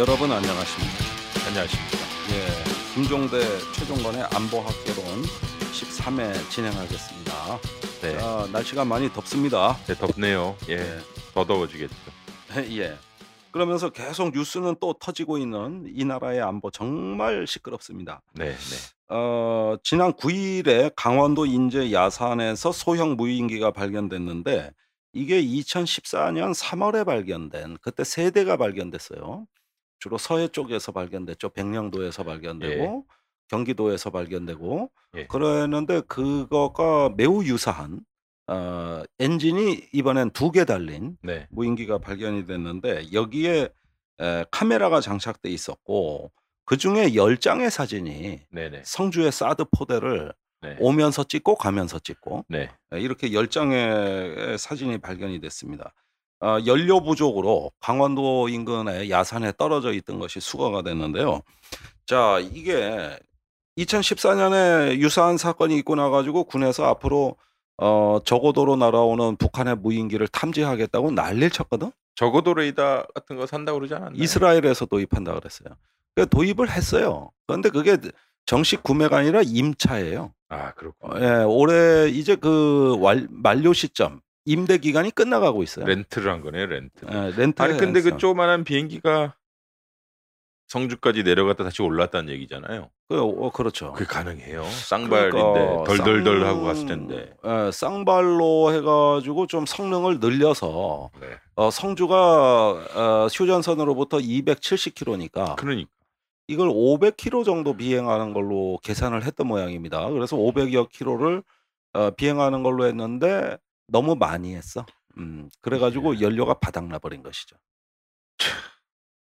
여러분 0.00 0.32
안녕하십니까? 0.32 0.94
안녕하십니까. 1.46 1.98
예, 2.30 2.94
김종대 2.94 3.38
최종건의 3.74 4.22
안보학개론 4.32 5.04
13회 5.74 6.48
진행하겠습니다. 6.48 7.58
네. 8.00 8.18
자, 8.18 8.48
날씨가 8.50 8.86
많이 8.86 9.12
덥습니다. 9.12 9.76
네, 9.86 9.94
덥네요. 9.94 10.56
예. 10.70 10.76
예. 10.76 10.98
더 11.34 11.44
더워지겠죠. 11.44 11.94
예. 12.78 12.96
그러면서 13.50 13.90
계속 13.90 14.32
뉴스는 14.32 14.76
또 14.80 14.94
터지고 14.94 15.36
있는 15.36 15.84
이 15.94 16.06
나라의 16.06 16.40
안보 16.40 16.70
정말 16.70 17.46
시끄럽습니다. 17.46 18.22
네, 18.32 18.52
네. 18.52 19.14
어, 19.14 19.76
지난 19.82 20.14
9일에 20.14 20.94
강원도 20.96 21.44
인제 21.44 21.92
야산에서 21.92 22.72
소형 22.72 23.16
무인기가 23.16 23.70
발견됐는데 23.70 24.70
이게 25.12 25.42
2014년 25.42 26.54
3월에 26.54 27.04
발견된 27.04 27.76
그때 27.82 28.02
세 28.02 28.30
대가 28.30 28.56
발견됐어요. 28.56 29.46
주로 30.00 30.18
서해 30.18 30.48
쪽에서 30.48 30.92
발견됐죠. 30.92 31.50
백령도에서 31.50 32.24
발견되고 32.24 33.06
경기도에서 33.48 34.10
발견되고 34.10 34.90
예. 35.16 35.26
그랬는데 35.26 36.00
그거가 36.02 37.10
매우 37.16 37.44
유사한 37.44 38.00
어, 38.46 39.02
엔진이 39.20 39.88
이번엔 39.92 40.30
두 40.30 40.50
개 40.50 40.64
달린 40.64 41.16
네. 41.22 41.46
무인기가 41.50 41.98
발견이 41.98 42.46
됐는데 42.46 43.12
여기에 43.12 43.68
에, 44.20 44.44
카메라가 44.50 45.00
장착돼 45.00 45.48
있었고 45.50 46.32
그 46.64 46.76
중에 46.76 47.10
10장의 47.10 47.70
사진이 47.70 48.40
네, 48.50 48.70
네. 48.70 48.82
성주의 48.84 49.30
사드 49.30 49.66
포대를 49.76 50.32
네. 50.62 50.76
오면서 50.80 51.24
찍고 51.24 51.56
가면서 51.56 51.98
찍고 51.98 52.46
네. 52.48 52.70
에, 52.92 53.00
이렇게 53.00 53.30
10장의 53.30 54.56
사진이 54.58 54.98
발견이 54.98 55.40
됐습니다. 55.40 55.92
어, 56.40 56.58
연료 56.66 57.00
부족으로 57.02 57.70
강원도 57.80 58.48
인근의 58.48 59.10
야산에 59.10 59.52
떨어져 59.58 59.92
있던 59.92 60.18
것이 60.18 60.40
수거가 60.40 60.82
됐는데요. 60.82 61.42
자, 62.06 62.38
이게 62.40 63.18
2014년에 63.76 64.96
유사한 64.98 65.36
사건이 65.36 65.76
있고 65.78 65.94
나가지고 65.94 66.44
군에서 66.44 66.86
앞으로 66.86 67.36
어, 67.76 68.18
저고도로 68.24 68.76
날아오는 68.76 69.36
북한의 69.36 69.76
무인기를 69.76 70.28
탐지하겠다고 70.28 71.12
난리를 71.12 71.50
쳤거든. 71.50 71.92
저고도 72.14 72.54
레이더 72.54 73.06
같은 73.14 73.36
거 73.36 73.46
산다고 73.46 73.78
그러지 73.78 73.94
않았나요? 73.94 74.22
이스라엘에서 74.22 74.86
도입한다 74.86 75.34
그랬어요. 75.34 75.76
그 76.14 76.28
도입을 76.28 76.70
했어요. 76.70 77.30
그런데 77.46 77.70
그게 77.70 77.96
정식 78.44 78.82
구매가 78.82 79.18
아니라 79.18 79.40
임차예요. 79.42 80.32
아, 80.48 80.72
그렇군요. 80.72 81.24
예, 81.24 81.44
올해 81.44 82.08
이제 82.08 82.34
그 82.34 82.96
완, 82.98 83.28
만료 83.30 83.72
시점 83.72 84.20
임대 84.44 84.78
기간이 84.78 85.10
끝나가고 85.10 85.62
있어요. 85.62 85.84
렌트를 85.86 86.30
한 86.32 86.40
거네요, 86.40 86.66
렌트. 86.66 87.06
예, 87.10 87.32
렌트. 87.36 87.62
아니 87.62 87.76
근데 87.76 88.00
그 88.00 88.16
조그만한 88.16 88.64
비행기가 88.64 89.34
성주까지 90.68 91.24
내려갔다 91.24 91.64
다시 91.64 91.82
올랐다는 91.82 92.32
얘기잖아요. 92.32 92.90
그, 93.08 93.20
어, 93.20 93.50
그렇죠. 93.50 93.92
그게 93.92 94.04
가능해요? 94.04 94.62
쌍발인데 94.64 95.30
그러니까 95.40 95.84
덜덜덜 95.84 96.40
쌍- 96.40 96.48
하고 96.48 96.62
갔을 96.62 96.86
텐데. 96.86 97.34
예, 97.44 97.70
쌍발로 97.72 98.72
해가지고 98.72 99.48
좀 99.48 99.66
성능을 99.66 100.20
늘려서 100.20 101.10
네. 101.20 101.26
어, 101.56 101.70
성주가 101.72 102.70
어, 102.94 103.26
휴전선으로부터 103.32 104.18
270km니까 104.18 105.56
그러니까. 105.56 105.90
이걸 106.46 106.68
500km 106.68 107.44
정도 107.44 107.76
비행하는 107.76 108.32
걸로 108.32 108.78
계산을 108.84 109.24
했던 109.24 109.48
모양입니다. 109.48 110.08
그래서 110.10 110.36
500여 110.36 110.88
킬로를 110.90 111.42
어, 111.94 112.10
비행하는 112.12 112.62
걸로 112.62 112.86
했는데 112.86 113.58
너무 113.90 114.14
많이 114.14 114.54
했어. 114.54 114.86
음, 115.18 115.50
그래가지고 115.60 116.16
예. 116.16 116.20
연료가 116.22 116.54
바닥나 116.54 116.98
버린 116.98 117.22
것이죠. 117.22 117.56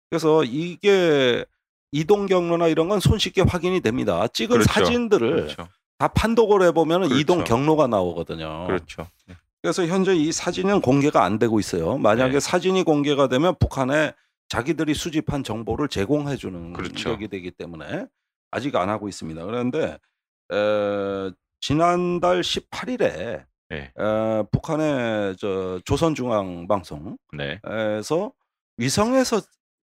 그래서 0.10 0.44
이게 0.44 1.46
이동 1.92 2.26
경로나 2.26 2.68
이런 2.68 2.90
건 2.90 3.00
손쉽게 3.00 3.42
확인이 3.42 3.82
됩니다. 3.82 4.28
찍은 4.28 4.60
그렇죠. 4.60 4.72
사진들을 4.72 5.32
그렇죠. 5.32 5.68
다 5.98 6.08
판독을 6.10 6.62
해보면 6.64 7.04
그렇죠. 7.04 7.20
이동 7.20 7.44
경로가 7.44 7.88
나오거든요. 7.88 8.68
그렇죠. 8.68 9.08
네. 9.26 9.36
그래서 9.62 9.86
현재 9.86 10.16
이 10.16 10.32
사진은 10.32 10.82
공개가 10.82 11.24
안 11.24 11.40
되고 11.40 11.60
있어요. 11.60 11.98
만약에 11.98 12.34
네. 12.34 12.40
사진이 12.40 12.84
공개가 12.84 13.28
되면 13.28 13.56
북한에 13.58 14.14
자기들이 14.50 14.94
수집한 14.94 15.44
정보를 15.44 15.88
제공해 15.90 16.38
주는 16.38 16.74
그렇죠. 16.74 17.10
격이 17.10 17.28
되기 17.28 17.52
때문에 17.52 18.06
아직 18.52 18.76
안 18.76 18.90
하고 18.90 19.10
있습니다. 19.10 19.44
그런데 19.44 19.98
에, 20.54 21.32
지난달 21.60 22.42
18일에 22.42 23.46
네. 23.70 23.92
북한의 24.52 25.36
저 25.38 25.80
조선중앙방송에서 25.86 27.18
네. 27.34 27.60
위성에서 28.78 29.42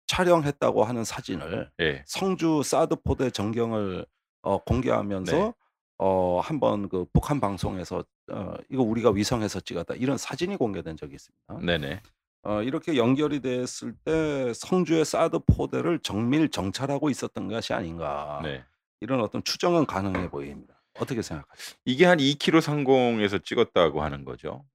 촬영했다고 0.07 0.84
하는 0.84 1.03
사진을 1.03 1.72
예. 1.79 2.03
성주 2.06 2.62
사드 2.63 2.97
포대 3.03 3.29
전경을 3.29 4.06
어, 4.41 4.57
공개하면서 4.59 5.35
네. 5.35 5.53
어, 5.97 6.39
한번 6.44 6.89
그 6.89 7.06
북한 7.13 7.39
방송에서 7.39 8.03
어, 8.31 8.53
이거 8.69 8.83
우리가 8.83 9.12
위성에서 9.12 9.62
찍었다 9.62 9.95
이런 9.95 10.17
사진이 10.17 10.57
공개된 10.57 10.97
적이 10.97 11.16
있습니다. 11.16 11.66
네, 11.66 11.78
네. 11.78 12.01
어, 12.44 12.62
이렇게 12.62 12.97
연결이 12.97 13.39
됐을 13.39 13.94
때 14.03 14.53
성주의 14.53 15.06
사드 15.06 15.39
포대를 15.47 16.00
정밀 16.00 16.50
정찰하고 16.50 17.09
있었던 17.09 17.47
것이 17.47 17.73
아닌가 17.73 18.41
네. 18.44 18.63
이런 19.00 19.22
어떤 19.22 19.44
추정은 19.44 19.85
가능해 19.85 20.29
보입니다. 20.29 20.72
어떻게 21.00 21.22
생각하세요? 21.22 21.78
이게 21.86 22.06
한 22.06 22.20
2km 22.20 22.62
상공에서 22.62 23.40
찍었다고 23.40 24.04
하는 24.04 24.26
거죠. 24.26 24.66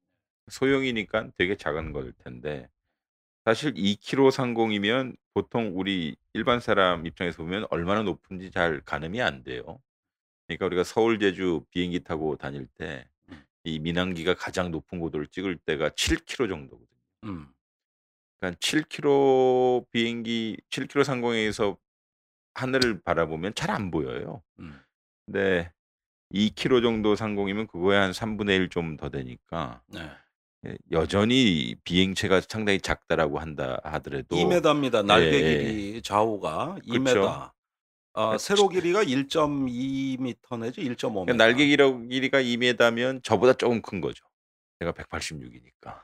소형이니까 0.50 1.30
되게 1.36 1.56
작은 1.56 1.92
걸 1.92 2.12
텐데 2.24 2.68
사실 3.44 3.74
2km 3.74 4.30
상공이면 4.30 5.16
보통 5.34 5.72
우리 5.74 6.16
일반 6.34 6.60
사람 6.60 7.06
입장에서 7.06 7.38
보면 7.38 7.66
얼마나 7.70 8.02
높은지 8.02 8.50
잘 8.50 8.80
가늠이 8.82 9.22
안 9.22 9.42
돼요. 9.44 9.80
그러니까 10.46 10.66
우리가 10.66 10.84
서울 10.84 11.18
제주 11.20 11.64
비행기 11.70 12.04
타고 12.04 12.36
다닐 12.36 12.66
때 12.68 13.06
이 13.64 13.78
민항기가 13.78 14.34
가장 14.34 14.70
높은 14.70 14.98
고도를 14.98 15.26
찍을 15.28 15.58
때가 15.58 15.90
7km 15.90 16.48
정도거든요. 16.48 16.98
음, 17.24 17.52
그러니까 18.40 18.58
7km 18.60 19.90
비행기 19.90 20.58
7km 20.70 21.04
상공에서 21.04 21.76
하늘을 22.54 23.02
바라보면 23.02 23.54
잘 23.54 23.70
안 23.70 23.90
보여요. 23.90 24.42
음. 24.60 24.80
근데 25.26 25.72
2km 26.34 26.82
정도 26.82 27.16
상공이면 27.16 27.66
그거에 27.68 27.96
한 27.96 28.10
3분의 28.12 28.56
1 28.60 28.68
좀 28.70 28.96
더 28.96 29.08
되니까 29.08 29.80
네. 29.88 30.10
예, 30.66 30.76
여전히 30.90 31.76
비행체가 31.84 32.40
상당히 32.48 32.80
작다라고 32.80 33.38
한다 33.38 33.80
하더라도 33.84 34.36
2m입니다. 34.36 35.04
날개 35.04 35.26
예, 35.32 35.42
예. 35.42 35.72
길이 35.72 36.02
좌우가 36.02 36.78
2m. 36.86 37.04
그쵸. 37.04 37.50
어, 38.14 38.32
그 38.32 38.38
세로 38.38 38.68
길이가 38.68 39.04
1.2m 39.04 40.58
내지 40.60 40.80
1.5m. 40.80 41.12
그러니까 41.26 41.32
날개 41.34 41.64
길이- 41.66 42.08
길이가 42.08 42.40
2m면 42.42 43.22
저보다 43.22 43.52
조금 43.52 43.80
큰 43.82 44.00
거죠. 44.00 44.24
제가 44.80 44.92
186이니까. 44.92 46.02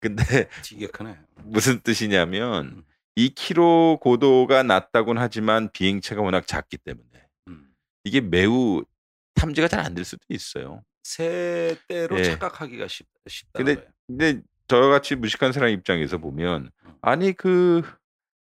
근데 0.00 0.22
되게 0.62 0.86
크네. 0.86 1.16
무슨 1.44 1.80
뜻이냐면 1.80 2.66
음. 2.66 2.84
2km 3.16 4.00
고도가 4.00 4.62
낮다고는 4.64 5.20
하지만 5.22 5.70
비행체가 5.72 6.20
워낙 6.20 6.46
작기 6.46 6.76
때문에 6.76 7.26
음. 7.48 7.72
이게 8.04 8.20
매우 8.20 8.84
탐지가 9.34 9.68
잘 9.68 9.80
안 9.80 9.94
될 9.94 10.04
수도 10.04 10.24
있어요. 10.28 10.82
새 11.02 11.76
때로 11.88 12.18
예. 12.18 12.24
착각하기가 12.24 12.88
쉽, 12.88 13.06
쉽다. 13.26 13.62
근데 13.62 13.86
근데 14.06 14.40
저같이 14.68 15.16
무식한 15.16 15.52
사람 15.52 15.70
입장에서 15.70 16.18
보면 16.18 16.70
음. 16.86 16.94
아니 17.02 17.32
그 17.32 17.82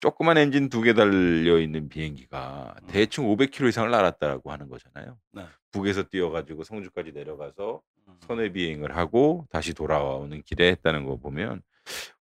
조그만 0.01 0.39
엔진 0.39 0.69
두 0.69 0.83
개 0.83 0.95
달려 0.95 1.59
있는 1.59 1.89
비행기가 1.89 2.75
음. 2.83 2.87
대충 2.89 3.27
500km 3.27 3.69
이상을 3.69 3.91
날았다라고 3.91 4.51
하는 4.53 4.69
거잖아요. 4.69 5.19
네. 5.33 5.47
북에서 5.73 6.05
뛰어가지고 6.05 6.65
성주까지 6.65 7.13
내려가서 7.13 7.83
음. 8.07 8.17
선회 8.27 8.51
비행을 8.53 8.97
하고 8.97 9.47
다시 9.51 9.75
돌아오는 9.75 10.41
길에 10.43 10.71
했다는 10.71 11.05
거 11.05 11.17
보면 11.17 11.61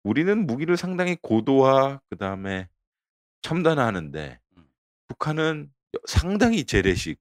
우리는 0.03 0.45
무기를 0.45 0.75
상당히 0.75 1.15
고도화 1.21 2.01
그 2.09 2.17
다음에 2.17 2.67
첨단화하는데 3.43 4.39
음. 4.57 4.65
북한은 5.07 5.71
상당히 6.05 6.65
재래식 6.65 7.19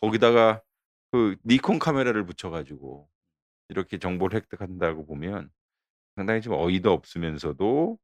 거기다가 0.00 0.62
그 1.10 1.36
니콘 1.44 1.78
카메라를 1.78 2.24
붙여가지고 2.24 3.08
이렇게 3.68 3.98
정보를 3.98 4.36
획득한다고 4.36 5.06
보면 5.06 5.50
상당히 6.16 6.40
좀 6.40 6.54
어이도 6.54 6.92
없으면서도 6.92 7.98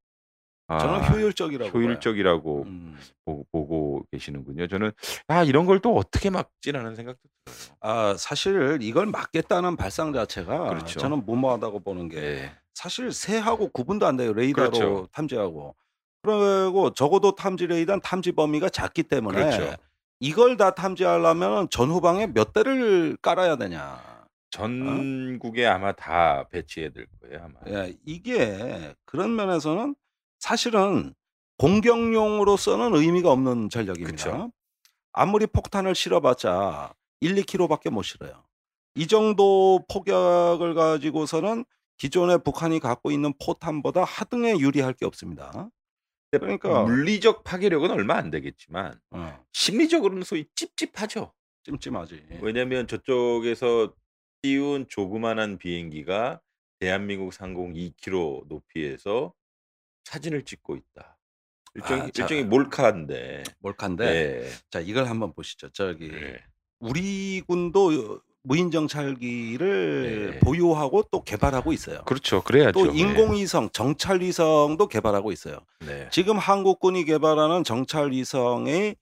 아, 0.71 0.79
저는 0.79 1.09
효율적이라고. 1.11 1.71
효율적이라고 1.79 2.63
음. 2.65 2.99
보고, 3.25 3.47
보고 3.51 4.07
계시는군요. 4.11 4.67
저는 4.67 4.93
아 5.27 5.43
이런 5.43 5.65
걸 5.65 5.81
또 5.81 5.97
어떻게 5.97 6.29
막지라는 6.29 6.95
생각도 6.95 7.21
들어요. 7.47 7.77
아 7.81 8.15
사실 8.19 8.79
이걸 8.83 9.07
막겠다는 9.07 9.77
발상 9.77 10.13
자체가 10.13 10.69
그렇죠. 10.69 10.99
저는 11.01 11.25
무모하다고 11.25 11.81
보는 11.81 12.09
게 12.11 12.19
예. 12.19 12.53
사실 12.75 13.13
새하고 13.13 13.69
구분도 13.71 14.07
안 14.07 14.17
돼요 14.19 14.33
레이더로 14.35 14.71
그렇죠. 14.71 15.09
탐지하고 15.13 15.75
그리고 16.23 16.93
적어도 16.93 17.35
탐지 17.35 17.67
레이더는 17.67 18.01
탐지 18.03 18.33
범위가 18.33 18.69
작기 18.69 19.05
때문에 19.05 19.39
그렇죠. 19.51 19.75
이걸 20.21 20.57
다 20.57 20.75
탐지하려면 20.75 21.69
전후방에 21.71 22.29
몇 22.29 22.53
대를 22.53 23.17
깔아야 23.23 23.57
되냐 23.57 24.03
전국에 24.51 25.67
아마 25.67 25.93
다 25.93 26.49
배치해야 26.49 26.91
될 26.91 27.07
거예요 27.21 27.45
아마. 27.45 27.61
예, 27.69 27.97
이게 28.05 28.95
그런 29.05 29.37
면에서는 29.37 29.95
사실은 30.39 31.15
공격용으로서는 31.59 32.95
의미가 32.95 33.31
없는 33.31 33.69
전략입니다. 33.69 34.11
그쵸. 34.11 34.53
아무리 35.13 35.47
폭탄을 35.47 35.95
실어봤자 35.95 36.95
1, 37.21 37.35
2km밖에 37.35 37.91
못 37.91 38.03
실어요. 38.03 38.45
이 38.95 39.07
정도 39.07 39.85
폭격을 39.89 40.75
가지고서는 40.75 41.65
기존의 41.99 42.43
북한이 42.45 42.79
갖고 42.79 43.11
있는 43.11 43.33
포탄보다 43.45 44.05
하등에 44.05 44.59
유리할 44.59 44.93
게 44.93 45.05
없습니다. 45.05 45.69
그러니까 46.31 46.83
물리적 46.85 47.45
파괴력은 47.45 47.91
얼마 47.91 48.17
안 48.17 48.31
되겠지만 48.31 49.01
어, 49.11 49.45
심리적으로는 49.53 50.23
소위 50.25 50.47
찝찝하죠. 50.55 51.33
찜찜하지. 51.65 52.41
왜냐면 52.43 52.87
저쪽에서 52.87 53.95
띄운 54.43 54.87
조그만한 54.89 55.59
비행기가 55.59 56.41
대한민국 56.81 57.33
상공 57.33 57.73
2km 57.75 58.47
높이에서 58.49 59.33
사진을 60.05 60.45
찍고 60.45 60.77
있다. 60.77 61.19
일종, 61.75 61.97
아, 62.01 62.11
자, 62.11 62.23
일종의 62.23 62.45
몰카인데. 62.45 63.45
몰카인데 63.61 64.05
네. 64.05 64.51
자 64.71 64.81
이걸 64.81 65.07
한번 65.07 65.33
보시죠. 65.33 65.71
저기 65.71 66.09
네. 66.09 66.43
우리 66.79 67.43
군도 67.47 68.21
무인 68.49 68.71
정찰기를 68.71 70.31
네. 70.33 70.39
보유하고 70.39 71.05
또 71.13 71.23
개발하고 71.23 71.75
있어요. 71.75 72.01
그렇죠. 72.07 72.41
그래야죠. 72.43 72.73
또 72.73 72.87
인공위성, 72.87 73.69
정찰위성도 73.75 74.89
개발하고 74.89 75.33
있어요. 75.33 75.59
네. 75.87 76.09
지금 76.11 76.39
한국군이 76.39 77.05
개발하는 77.05 77.63
정찰위성의 77.63 78.97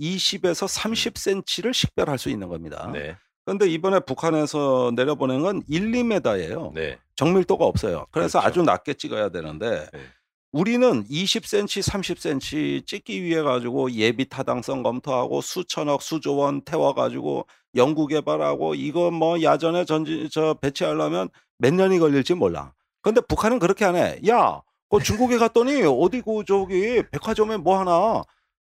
20에서 0.00 0.68
30cm를 0.68 1.72
식별할 1.72 2.18
수 2.18 2.28
있는 2.28 2.48
겁니다. 2.48 2.90
네. 2.92 3.16
그런데 3.46 3.66
이번에 3.68 4.00
북한에서 4.00 4.92
내려보낸 4.94 5.40
건 5.40 5.62
1, 5.66 5.92
2m예요. 5.92 6.74
네. 6.74 6.98
정밀도가 7.16 7.64
없어요. 7.64 8.06
그래서 8.10 8.38
그렇죠. 8.38 8.46
아주 8.46 8.62
낮게 8.62 8.94
찍어야 8.94 9.30
되는데 9.30 9.88
네. 9.94 10.00
우리는 10.52 11.04
20cm, 11.04 11.80
30cm 11.82 12.86
찍기 12.86 13.22
위해 13.22 13.40
가지고 13.42 13.90
예비 13.92 14.28
타당성 14.28 14.82
검토하고 14.82 15.40
수천억, 15.42 16.02
수조원 16.02 16.62
태워 16.62 16.92
가지고 16.92 17.46
연구 17.76 18.08
개발하고 18.08 18.74
이거 18.74 19.12
뭐 19.12 19.40
야전에 19.42 19.84
전지 19.84 20.28
저 20.32 20.54
배치하려면 20.54 21.28
몇 21.58 21.72
년이 21.72 22.00
걸릴지 22.00 22.34
몰라. 22.34 22.72
근데 23.00 23.20
북한은 23.20 23.60
그렇게 23.60 23.84
안 23.84 23.94
해. 23.94 24.18
야, 24.28 24.60
그 24.88 25.00
중국에 25.00 25.38
갔더니 25.38 25.82
어디 25.84 26.20
그 26.20 26.42
저기 26.44 27.02
백화점에 27.12 27.56
뭐 27.56 27.78
하나 27.78 28.22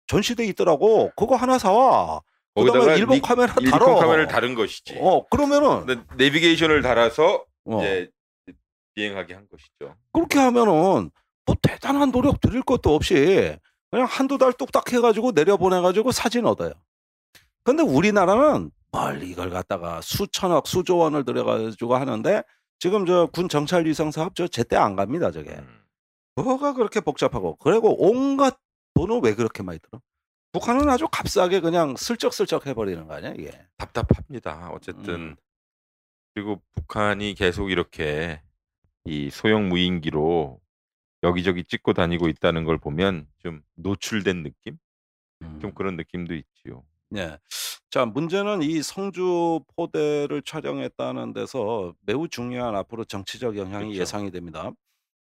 전시돼 0.08 0.46
있더라고. 0.48 1.12
그거 1.18 1.36
하나 1.36 1.58
사와. 1.58 2.22
그다음에 2.56 2.72
거기다가 2.80 2.96
일본 2.98 3.16
니- 3.18 3.22
카메라 3.22 3.56
일본 3.60 3.72
달어. 3.80 3.96
카메라를 3.96 4.28
다른 4.28 4.56
것이지. 4.56 4.98
어, 5.02 5.26
그러면은 5.28 6.06
내비게이션을 6.16 6.82
달아서 6.82 7.44
어, 7.66 7.78
이제 7.80 8.10
비행하게 8.96 9.34
한 9.34 9.48
것이죠. 9.50 9.98
그렇게 10.14 10.40
하면은 10.40 11.10
뭐 11.46 11.56
대단한 11.62 12.12
노력 12.12 12.40
들일 12.42 12.62
것도 12.64 12.94
없이 12.96 13.58
그냥 13.92 14.08
한두 14.10 14.38
달 14.38 14.54
뚝딱 14.54 14.92
해가지고 14.92 15.32
내려보내가지고 15.32 16.12
사진 16.12 16.46
얻어요. 16.46 16.74
근데 17.64 17.84
우리나라는 17.84 18.72
멀리 18.92 19.30
이걸 19.30 19.50
갖다가 19.50 20.02
수천억, 20.02 20.68
수조 20.68 20.98
원을 20.98 21.26
들여가지고 21.26 21.96
하는데 21.96 22.44
지금 22.80 23.06
저 23.06 23.28
군 23.32 23.50
정찰 23.50 23.86
위성 23.86 24.12
사업 24.12 24.36
저 24.36 24.48
제때 24.48 24.76
안 24.76 24.96
갑니다, 24.96 25.32
저게. 25.32 25.52
음. 25.52 25.84
뭐가 26.36 26.74
그렇게 26.74 27.00
복잡하고 27.00 27.56
그리고 27.58 27.96
온갖 28.04 28.58
돈을 28.96 29.22
왜 29.24 29.36
그렇게 29.36 29.64
많이 29.64 29.80
들어? 29.80 30.02
북한은 30.52 30.90
아주 30.90 31.08
값싸게 31.08 31.62
그냥 31.62 31.96
슬쩍슬쩍 31.96 32.66
해버리는 32.68 33.08
거 33.08 33.16
아니야, 33.16 33.34
이게. 33.38 33.52
답답합니다. 33.78 34.70
어쨌든 34.74 35.14
음. 35.16 35.36
그리고 36.34 36.62
북한이 36.76 37.36
계속 37.36 37.72
이렇게 37.72 38.42
이 39.06 39.30
소형 39.30 39.70
무인기로 39.70 40.60
여기저기 41.24 41.64
찍고 41.64 41.94
다니고 41.94 42.28
있다는 42.28 42.66
걸 42.66 42.78
보면 42.78 43.28
좀 43.40 43.64
노출된 43.76 44.44
느낌? 44.44 44.78
좀 45.40 45.66
음. 45.66 45.74
그런 45.74 45.96
느낌도 45.96 46.36
있지요. 46.36 46.84
네. 47.10 47.38
자, 47.90 48.06
문제는 48.06 48.64
이 48.64 48.82
성주 48.82 49.62
포대를 49.76 50.42
촬영했다는 50.42 51.34
데서 51.34 51.94
매우 52.02 52.28
중요한 52.28 52.76
앞으로 52.76 53.06
정치적 53.06 53.58
영향이 53.58 53.90
그쵸. 53.90 54.02
예상이 54.02 54.32
됩니다. 54.32 54.72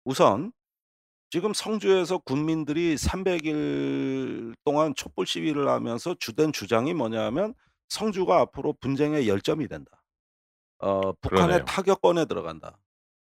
우선 0.04 0.52
지금 1.30 1.54
성주에서 1.54 2.20
군민들이 2.20 2.96
300일 2.96 4.56
동안 4.64 4.94
촛불 4.96 5.26
시위를 5.26 5.68
하면서 5.70 6.16
주된 6.20 6.52
주장이 6.52 6.94
뭐냐면 6.94 7.54
성주가 7.90 8.40
앞으로 8.40 8.74
분쟁의 8.74 9.28
열점이 9.28 9.68
된다. 9.68 10.04
어, 10.80 11.14
북한의 11.14 11.46
그러네요. 11.46 11.66
타격권에 11.66 12.26
들어간다. 12.26 12.78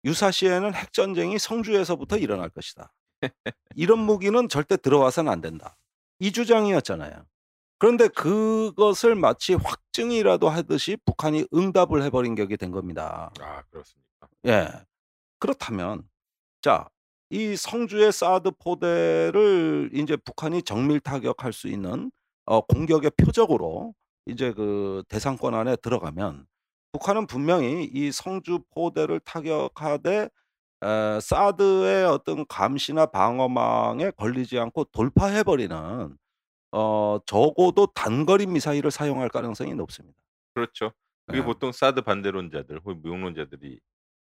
유사시에는 0.04 0.74
핵전쟁이 0.74 1.38
성주에서부터 1.38 2.16
일어날 2.16 2.50
것이다. 2.50 2.92
이런 3.76 3.98
무기는 4.00 4.48
절대 4.48 4.76
들어와서는 4.76 5.30
안 5.30 5.40
된다. 5.40 5.76
이 6.18 6.32
주장이었잖아요. 6.32 7.24
그런데 7.78 8.08
그것을 8.08 9.14
마치 9.16 9.54
확증이라도 9.54 10.48
하듯이 10.48 10.96
북한이 11.04 11.46
응답을 11.52 12.02
해버린 12.04 12.34
격이 12.34 12.56
된 12.56 12.70
겁니다. 12.70 13.32
아 13.40 13.62
그렇습니까? 13.70 14.28
예. 14.46 14.68
그렇다면, 15.38 16.08
자, 16.60 16.88
이 17.30 17.56
성주의 17.56 18.12
사드 18.12 18.52
포대를 18.58 19.90
이제 19.94 20.16
북한이 20.16 20.62
정밀 20.62 21.00
타격할 21.00 21.52
수 21.52 21.66
있는 21.66 22.12
어, 22.44 22.60
공격의 22.60 23.10
표적으로 23.16 23.94
이제 24.26 24.52
그 24.52 25.02
대상권 25.08 25.54
안에 25.54 25.76
들어가면 25.76 26.46
북한은 26.92 27.26
분명히 27.26 27.84
이 27.84 28.12
성주 28.12 28.64
포대를 28.70 29.20
타격하되 29.20 30.28
에, 30.84 31.20
사드의 31.20 32.04
어떤 32.04 32.46
감시나 32.46 33.06
방어망에 33.06 34.10
걸리지 34.12 34.58
않고 34.58 34.84
돌파해버리는 34.84 36.16
어, 36.72 37.18
적어도 37.26 37.86
단거리 37.94 38.46
미사일을 38.46 38.90
사용할 38.90 39.28
가능성이 39.28 39.74
높습니다. 39.74 40.18
그렇죠. 40.54 40.92
그게 41.26 41.38
예. 41.38 41.44
보통 41.44 41.72
사드 41.72 42.02
반대론자들 42.02 42.80
혹은 42.80 43.00
무용론자들이 43.00 43.80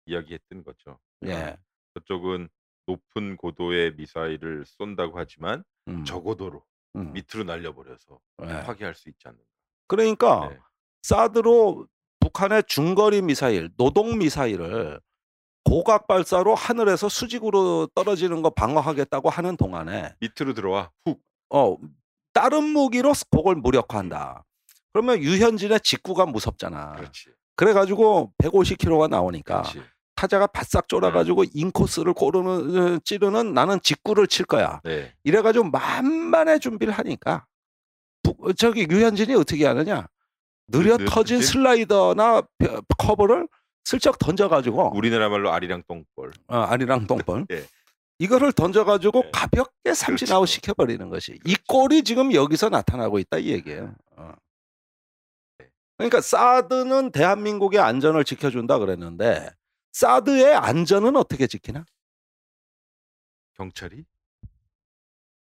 이야기했던 0.06 0.64
거죠. 0.64 1.00
예. 1.26 1.34
아, 1.34 1.58
저쪽은 1.96 2.50
높은 2.86 3.38
고도의 3.38 3.96
미사일을 3.96 4.66
쏜다고 4.66 5.18
하지만 5.18 5.64
음, 5.88 6.04
저고도로 6.06 6.64
음, 6.98 7.14
밑으로 7.14 7.44
날려버려서 7.46 8.20
예. 8.44 8.48
파괴할 8.64 8.94
수 8.96 9.10
있지 9.10 9.28
않는가. 9.28 9.46
그러니까 9.88 10.50
네. 10.50 10.60
사드로 11.02 11.88
북한의 12.28 12.64
중거리 12.68 13.22
미사일, 13.22 13.70
노동 13.76 14.18
미사일을 14.18 15.00
고각 15.66 16.08
발사로 16.08 16.56
하늘에서 16.56 17.10
수직으로 17.10 17.88
떨어지는 17.96 18.42
거 18.42 18.50
방어하겠다고 18.50 19.30
하는 19.30 19.58
동안에 19.58 20.16
밑으로 20.20 20.54
들어와 20.54 20.90
훅. 21.06 21.20
어 21.50 21.78
다른 22.34 22.64
무기로 22.64 23.14
그걸 23.30 23.56
무력화한다. 23.56 24.44
그러면 24.94 25.20
유현진의 25.20 25.82
직구가 25.82 26.26
무섭잖아. 26.28 26.94
그렇지. 26.94 27.30
그래가지고 27.56 28.34
150km가 28.38 29.10
나오니까 29.10 29.62
그렇지. 29.64 29.82
타자가 30.16 30.48
바싹 30.48 30.88
쫄아가지고 30.88 31.44
인코스를 31.54 32.14
고르는 32.14 32.78
어, 32.96 33.00
찌르는 33.04 33.54
나는 33.54 33.80
직구를 33.82 34.28
칠 34.28 34.46
거야. 34.46 34.80
네. 34.84 35.14
이래가지고 35.24 35.66
만반의 35.66 36.60
준비를 36.60 36.94
하니까 36.94 37.46
북- 38.24 38.56
저기 38.58 38.88
유현진이 38.90 39.34
어떻게 39.36 39.66
하느냐? 39.66 40.08
느려 40.74 40.98
느- 40.98 41.06
터진? 41.06 41.42
슬라이더나 41.42 42.42
벼- 42.58 42.82
커버를 42.98 43.48
슬쩍 43.86 44.18
던져가지고 44.20 44.96
우리나라 44.96 45.30
말로 45.30 45.52
아리랑 45.52 45.84
똥볼. 45.88 46.32
어, 46.48 46.58
아리랑 46.58 47.08
똥벌 47.08 47.46
예. 47.52 47.66
이거를 48.20 48.54
던져가지고 48.54 49.22
네. 49.24 49.32
가볍게 49.34 49.94
삼진아웃 49.94 50.42
그렇죠. 50.42 50.46
시켜버리는 50.46 51.10
것이 51.10 51.34
이 51.34 51.40
그렇죠. 51.40 51.64
꼴이 51.68 52.04
지금 52.04 52.34
여기서 52.34 52.70
나타나고 52.70 53.20
있다 53.20 53.38
이 53.40 53.48
얘기예요. 53.50 53.94
어. 54.16 54.32
그러니까 55.98 56.22
사드는 56.22 57.12
대한민국의 57.12 57.80
안전을 57.80 58.24
지켜준다 58.24 58.80
그랬는데 58.80 59.50
사드의 59.92 60.56
안전은 60.56 61.16
어떻게 61.16 61.46
지키나? 61.48 61.86
경찰이 63.56 64.06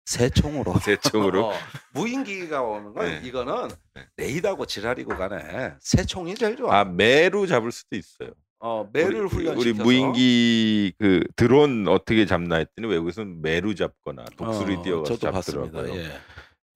새총으로. 0.06 0.74
새총으로 0.80 1.48
어, 1.50 1.54
무인기가 1.94 2.62
오는 2.62 2.94
건 2.94 3.06
네. 3.08 3.22
이거는 3.24 3.70
네. 3.96 4.06
레이더하고 4.18 4.66
지랄이고 4.66 5.16
가네. 5.16 5.76
새총이 5.80 6.36
제일 6.36 6.56
좋아. 6.56 6.80
아 6.80 6.84
매로 6.86 7.48
잡을 7.48 7.72
수도 7.72 7.96
있어요. 7.96 8.32
어, 8.60 8.90
매를 8.94 9.28
훈련시켜서 9.28 9.60
우리 9.60 9.74
무인기 9.74 10.94
그 10.98 11.22
드론 11.36 11.88
어떻게 11.88 12.26
잡나 12.26 12.58
했더니 12.58 12.88
외국에서는 12.88 13.42
매로 13.42 13.76
잡거나 13.76 14.24
독수리 14.38 14.76
어, 14.76 14.82
뛰어가서 14.84 15.18
잡더라고요. 15.18 15.96
예. 15.96 16.12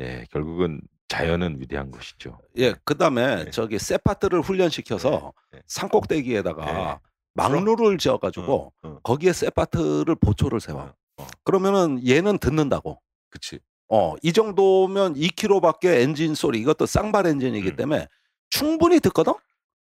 예, 0.01 0.25
결국은 0.31 0.81
자연은 1.07 1.59
위대한 1.59 1.89
것이죠. 1.91 2.39
예, 2.57 2.73
그다음에 2.83 3.45
네. 3.45 3.51
저기 3.51 3.79
세파트를 3.79 4.41
훈련시켜서 4.41 5.33
네, 5.51 5.59
네. 5.59 5.63
산꼭대기에다가 5.67 6.65
네. 6.65 6.99
막루를 7.33 7.97
지어가지고 7.97 8.73
어, 8.83 8.87
어, 8.89 8.99
거기에 9.03 9.31
세파트를 9.31 10.15
보초를 10.15 10.59
세워. 10.59 10.81
어, 10.81 10.93
어. 11.17 11.27
그러면은 11.43 12.05
얘는 12.05 12.39
듣는다고. 12.39 12.99
그치. 13.29 13.59
어, 13.89 14.15
이 14.21 14.33
정도면 14.33 15.15
2km밖에 15.15 16.01
엔진 16.01 16.35
소리 16.35 16.59
이것도 16.59 16.85
쌍발 16.85 17.25
엔진이기 17.27 17.69
음. 17.71 17.75
때문에 17.75 18.07
충분히 18.49 18.99
듣거든. 18.99 19.33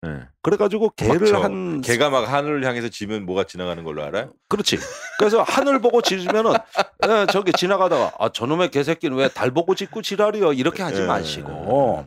예. 0.05 0.29
그래가지고 0.43 0.91
개를 0.91 1.21
막 1.21 1.27
저- 1.27 1.41
한 1.43 1.81
개가 1.81 2.11
막 2.11 2.31
하늘을 2.31 2.65
향해서 2.65 2.89
지면 2.91 3.25
뭐가 3.27 3.45
지나가는 3.45 3.83
걸로 3.83 4.05
알아요? 4.05 4.33
그렇지. 4.49 4.77
그래서 5.19 5.43
하늘 5.43 5.81
보고 5.81 6.03
짖으면은 6.03 6.53
에, 6.55 7.27
저기 7.33 7.51
지나가다가 7.53 8.13
아 8.19 8.29
저놈의 8.29 8.71
개새끼는 8.71 9.17
왜 9.17 9.29
달 9.29 9.51
보고 9.51 9.75
짖고 9.75 10.03
지랄이요 10.03 10.53
이렇게 10.53 10.83
하지 10.83 11.01
예. 11.03 11.07
마시고 11.07 12.07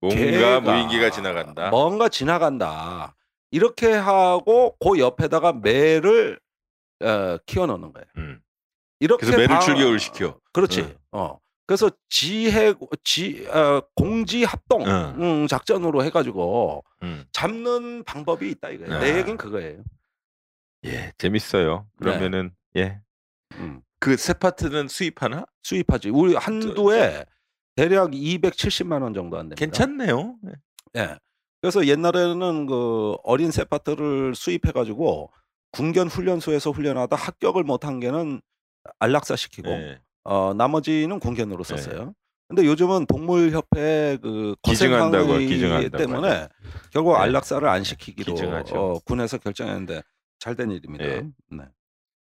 뭔가 0.00 0.20
개가 0.20 0.60
무인기가 0.60 1.10
지나간다. 1.10 1.70
뭔가 1.70 2.08
지나간다 2.08 3.16
이렇게 3.50 3.92
하고 3.92 4.76
그 4.78 4.98
옆에다가 4.98 5.52
매를 5.52 6.38
어, 7.02 7.36
키워놓는 7.44 7.92
거예요. 7.92 8.06
음. 8.18 8.40
이렇게 9.00 9.26
그래서 9.26 9.38
매를 9.38 9.54
방- 9.56 9.60
출격을 9.64 9.98
시켜. 9.98 10.38
그렇지. 10.52 10.80
응. 10.80 10.94
어. 11.12 11.38
그래서 11.66 11.90
지해 12.08 12.74
지 13.02 13.46
어, 13.48 13.82
공지 13.96 14.44
합동 14.44 14.82
응. 14.86 15.14
음, 15.18 15.46
작전으로 15.48 16.04
해가지고 16.04 16.84
음. 17.02 17.24
잡는 17.32 18.04
방법이 18.04 18.48
있다 18.50 18.70
이거예요. 18.70 18.94
아. 18.94 18.98
내 19.00 19.18
얘기는 19.18 19.36
그거예요. 19.36 19.82
예, 20.84 21.12
재밌어요. 21.18 21.86
그러면은 21.98 22.52
예. 22.76 23.00
음. 23.54 23.80
그 23.98 24.16
세 24.16 24.32
파트는 24.34 24.86
수입하나? 24.88 25.44
수입하지. 25.62 26.10
우리 26.10 26.34
한두에 26.36 27.24
대략 27.74 28.10
270만 28.12 29.02
원 29.02 29.12
정도 29.14 29.36
안 29.36 29.48
됩니다. 29.48 29.58
괜찮네요. 29.58 30.36
예. 30.96 31.16
그래서 31.60 31.86
옛날에는 31.86 32.66
그 32.66 33.16
어린 33.24 33.50
세 33.50 33.64
파트를 33.64 34.34
수입해 34.36 34.70
가지고 34.72 35.32
군견 35.72 36.06
훈련소에서 36.08 36.70
훈련하다 36.70 37.16
합격을 37.16 37.64
못한 37.64 37.98
개는 37.98 38.40
안락사 38.98 39.36
시키고 39.36 39.70
예. 39.70 39.98
어 40.24 40.54
나머지는 40.54 41.20
군견으로 41.20 41.64
썼어요. 41.64 42.14
근데 42.48 42.64
요즘은 42.64 43.06
동물협회 43.06 44.18
그 44.22 44.54
거센항의 44.62 45.90
때문에 45.90 46.28
하죠. 46.28 46.48
결국 46.92 47.14
네. 47.14 47.18
안락사를 47.18 47.68
안 47.68 47.82
시키기로. 47.82 48.34
어, 48.72 48.98
군에서 49.04 49.38
결정했는데 49.38 50.02
잘 50.38 50.54
된 50.54 50.70
일입니다. 50.70 51.04
예. 51.04 51.22
네. 51.50 51.64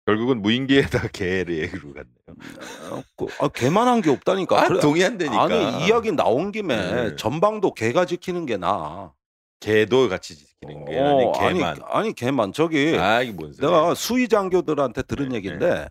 결국은 0.06 0.40
무인기에다가 0.40 1.08
개를 1.12 1.70
갔네요. 1.70 2.90
어, 2.90 3.02
그, 3.16 3.26
아, 3.40 3.48
개만한 3.48 4.00
게 4.00 4.08
없다니까. 4.10 4.58
아, 4.62 4.68
동의한다니까. 4.80 5.42
아니 5.42 5.86
이야기 5.86 6.12
나온 6.12 6.52
김에 6.52 6.76
네. 7.10 7.16
전방도 7.16 7.74
개가 7.74 8.06
지키는 8.06 8.46
게 8.46 8.56
나. 8.56 9.12
개도 9.60 10.08
같이 10.08 10.36
지키는 10.38 10.84
게 10.86 10.98
어, 10.98 11.32
아니 11.34 11.54
개만. 11.54 11.70
아니, 11.72 11.80
아니 11.90 12.12
개만 12.14 12.52
저기 12.54 12.96
아. 12.98 13.20
내가 13.60 13.94
수의 13.94 14.28
장교들한테 14.28 15.02
들은 15.02 15.30
네, 15.30 15.36
얘기인데 15.36 15.88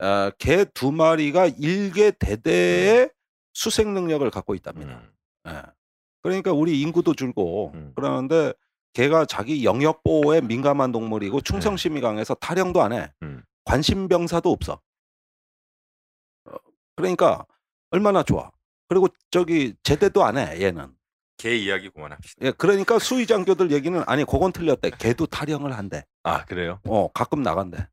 어, 0.00 0.30
개두 0.38 0.92
마리가 0.92 1.48
일개 1.58 2.12
대대의 2.12 3.10
수색 3.54 3.88
능력을 3.88 4.28
갖고 4.30 4.54
있답니다. 4.54 4.94
음. 4.94 5.12
예. 5.48 5.62
그러니까 6.22 6.52
우리 6.52 6.80
인구도 6.80 7.14
줄고 7.14 7.72
음. 7.74 7.92
그러는데 7.96 8.52
개가 8.92 9.26
자기 9.26 9.64
영역 9.64 10.02
보호에 10.02 10.40
민감한 10.40 10.92
동물이고 10.92 11.40
충성심이 11.40 12.00
강해서 12.00 12.34
타령도 12.34 12.82
안 12.82 12.92
해. 12.92 13.12
음. 13.22 13.42
관심 13.64 14.08
병사도 14.08 14.50
없어. 14.50 14.80
어, 16.46 16.54
그러니까 16.96 17.44
얼마나 17.90 18.22
좋아. 18.22 18.50
그리고 18.88 19.08
저기 19.30 19.74
제대도 19.82 20.24
안 20.24 20.38
해. 20.38 20.60
얘는. 20.62 20.92
개 21.36 21.56
이야기 21.56 21.88
그만합시다. 21.90 22.46
예, 22.46 22.50
그러니까 22.50 22.98
수의 22.98 23.26
장교들 23.26 23.70
얘기는 23.70 24.02
아니 24.06 24.24
그건 24.24 24.52
틀렸대. 24.52 24.90
개도 24.98 25.26
타령을 25.26 25.72
한대. 25.72 26.04
아, 26.24 26.44
그래요? 26.44 26.80
어, 26.84 27.08
가끔 27.12 27.42
나간대. 27.42 27.86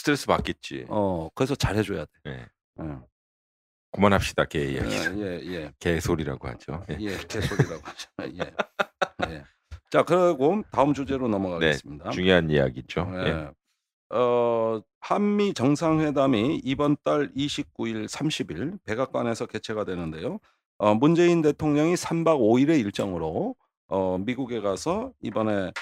스트레스 0.00 0.26
받겠지. 0.26 0.86
어, 0.88 1.28
그래서 1.34 1.54
잘해줘야 1.54 2.06
돼. 2.06 2.10
예. 2.26 2.46
응. 2.80 3.02
그만합시다. 3.92 4.46
개 4.46 4.60
예, 4.60 4.72
이야기. 4.72 4.94
예, 5.20 5.40
예, 5.52 5.72
개 5.78 6.00
소리라고 6.00 6.48
하죠. 6.48 6.82
예. 6.90 6.96
예, 7.00 7.18
개소리라고 7.18 7.82
하죠. 7.84 8.08
예. 8.38 8.54
예. 9.30 9.44
자, 9.90 10.02
그리고 10.04 10.62
다음 10.70 10.94
주제로 10.94 11.28
넘어가겠습니다. 11.28 12.10
중요한 12.10 12.48
이야기죠. 12.48 13.10
예. 13.12 13.28
예. 13.28 13.50
어, 14.16 14.80
한미 15.00 15.52
정상회담이 15.52 16.62
이번 16.64 16.96
달 17.04 17.30
29일, 17.34 18.08
30일 18.08 18.78
백악관에서 18.84 19.46
개최가 19.46 19.84
되는데요. 19.84 20.38
어, 20.78 20.94
문재인 20.94 21.42
대통령이 21.42 21.94
3박 21.94 22.38
5일의 22.38 22.80
일정으로 22.80 23.54
어, 23.88 24.18
미국에 24.18 24.60
가서 24.60 25.12
이번에 25.20 25.52
에, 25.52 25.72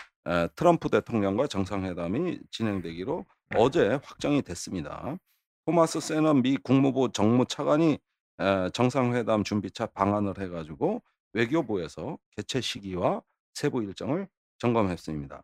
트럼프 0.54 0.88
대통령과 0.90 1.46
정상회담이 1.46 2.40
진행되기로 2.50 3.24
어제 3.56 4.00
확정이 4.02 4.42
됐습니다. 4.42 5.16
토마스 5.64 6.00
세넌 6.00 6.42
미 6.42 6.56
국무부 6.56 7.10
정무차관이 7.12 7.98
에, 8.40 8.70
정상회담 8.72 9.44
준비차 9.44 9.86
방안을 9.86 10.38
해가지고 10.38 11.02
외교부에서 11.32 12.18
개최 12.36 12.60
시기와 12.60 13.22
세부 13.54 13.82
일정을 13.82 14.28
점검했습니다. 14.58 15.42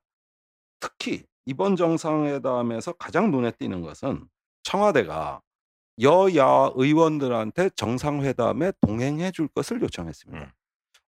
특히 0.81 1.25
이번 1.47 1.77
정상회담에서 1.77 2.93
가장 2.93 3.31
눈에 3.31 3.51
띄는 3.53 3.83
것은 3.83 4.29
청와대가 4.63 5.43
여야 6.01 6.71
의원들한테 6.75 7.71
정상회담에 7.71 8.73
동행해 8.81 9.31
줄 9.31 9.49
것을 9.49 9.81
요청했습니다. 9.83 10.55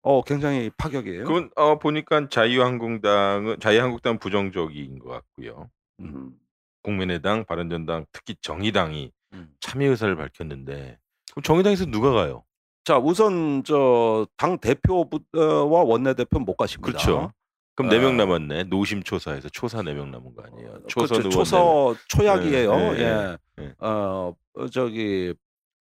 음. 0.05 0.07
어, 0.07 0.21
굉장히 0.23 0.69
파격이에요. 0.77 1.23
그건 1.25 1.49
어, 1.55 1.79
보니까 1.79 2.29
자유한국당은 2.29 3.59
자유한국당 3.59 4.19
부정적인 4.19 4.99
것 4.99 5.09
같고요. 5.09 5.69
음, 6.01 6.33
국민의당, 6.83 7.45
바른정당, 7.45 8.05
특히 8.11 8.35
정의당이 8.41 9.11
음. 9.33 9.49
참여 9.59 9.89
의사를 9.89 10.15
밝혔는데 10.15 10.97
그럼 11.31 11.43
정의당에서 11.43 11.85
누가 11.87 12.11
가요? 12.11 12.43
자, 12.83 12.97
우선 12.99 13.63
저 13.63 14.27
당 14.37 14.59
대표와 14.59 15.05
원내 15.83 16.13
대표 16.13 16.39
못 16.39 16.55
가십니다. 16.55 16.85
그렇죠. 16.91 17.31
그럼 17.75 17.89
네명 17.89 18.13
아. 18.13 18.17
남았네. 18.25 18.63
노심초사에서 18.65 19.49
초사 19.49 19.81
네 19.81 19.93
명 19.93 20.11
남은 20.11 20.35
거 20.35 20.43
아니에요? 20.43 20.69
어, 20.69 20.79
초선 20.87 21.17
그렇죠. 21.19 21.29
초서 21.29 21.95
초약이에요. 22.09 22.75
네, 22.75 22.91
네, 22.93 23.01
예. 23.03 23.37
네. 23.63 23.73
어, 23.79 24.33
어, 24.53 24.67
저기 24.67 25.33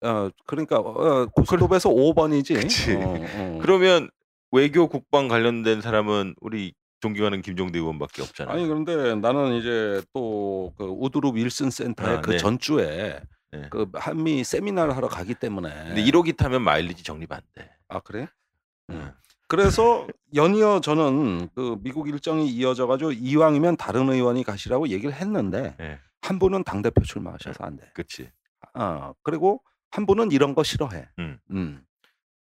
어 0.02 0.30
그러니까 0.46 0.78
어, 0.80 1.26
고스톱에서 1.28 1.90
5번이지. 1.90 2.62
그치. 2.62 2.96
어, 2.96 3.16
어. 3.18 3.60
그러면 3.62 4.10
외교 4.52 4.88
국방 4.88 5.28
관련된 5.28 5.82
사람은 5.82 6.36
우리 6.42 6.74
존경하는 7.02 7.42
김종대 7.42 7.80
의원밖에 7.80 8.22
없잖아요. 8.22 8.56
아니 8.56 8.68
그런데 8.68 9.16
나는 9.16 9.56
이제 9.56 10.02
또 10.14 10.50
그 10.78 10.86
우드루 10.86 11.34
윌슨 11.36 11.70
센터에 11.70 12.18
아, 12.18 12.22
그 12.22 12.32
네. 12.32 12.38
전주에 12.38 13.22
네. 13.52 13.68
그 13.70 13.90
한미 13.94 14.44
세미나를 14.44 14.96
하러 14.96 15.08
가기 15.08 15.34
때문에 15.36 15.70
근데 15.70 16.04
1호기 16.04 16.38
타면 16.38 16.62
마일리지 16.62 17.04
적립 17.04 17.32
안 17.32 17.42
돼. 17.56 17.70
아 17.88 18.00
그래? 18.00 18.28
음. 18.90 19.12
그래서 19.48 20.08
연이어 20.36 20.80
저는 20.82 21.50
그 21.56 21.78
미국 21.82 22.08
일정이 22.08 22.48
이어져 22.48 22.86
가지고 22.86 23.12
이왕이면 23.12 23.78
다른 23.78 24.10
의원이 24.10 24.44
가시라고 24.44 24.90
얘기를 24.90 25.14
했는데 25.14 25.76
네. 25.78 26.00
한 26.22 26.38
분은 26.38 26.64
당 26.64 26.82
대표 26.82 27.02
출마하셔서 27.04 27.64
안 27.64 27.76
돼. 27.76 27.90
그렇지. 27.94 28.30
어 28.76 29.14
그리고 29.24 29.62
한 29.92 30.06
분은 30.06 30.32
이런 30.32 30.54
거 30.56 30.64
싫어해. 30.64 31.08
음. 31.20 31.40
음. 31.52 31.84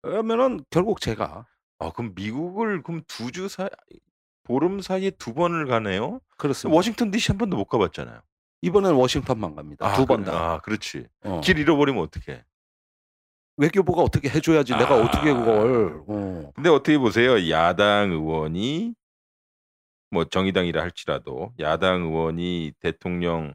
그러면은 0.02 0.60
결국 0.70 1.00
제가 1.00 1.46
아 1.78 1.90
그럼 1.92 2.12
미국을 2.14 2.82
그럼 2.82 3.02
두 3.06 3.30
주 3.30 3.48
사이 3.48 3.68
보름 4.44 4.80
사이에 4.80 5.10
두 5.10 5.34
번을 5.34 5.66
가네요. 5.66 6.20
그렇습니다. 6.38 6.74
워싱턴 6.74 7.10
D.C. 7.10 7.32
한 7.32 7.38
번도 7.38 7.56
못 7.56 7.66
가봤잖아요. 7.66 8.20
이번엔 8.62 8.92
워싱턴만 8.94 9.54
갑니다. 9.54 9.92
두번 9.94 10.22
그래. 10.24 10.32
다. 10.32 10.52
아 10.54 10.58
그렇지. 10.60 11.06
어. 11.24 11.40
길 11.42 11.58
잃어버리면 11.58 12.02
어떡해. 12.02 12.44
외교부가 13.58 14.02
어떻게 14.02 14.28
해줘야지 14.28 14.72
내가 14.72 14.94
아. 14.94 15.02
어떻게 15.04 15.32
그걸. 15.34 16.02
어. 16.06 16.52
근데 16.54 16.68
어떻게 16.70 16.96
보세요? 16.98 17.50
야당 17.50 18.10
의원이 18.12 18.94
뭐 20.10 20.24
정의당이라 20.24 20.80
할지라도 20.80 21.52
야당 21.60 22.02
의원이 22.04 22.72
대통령 22.80 23.52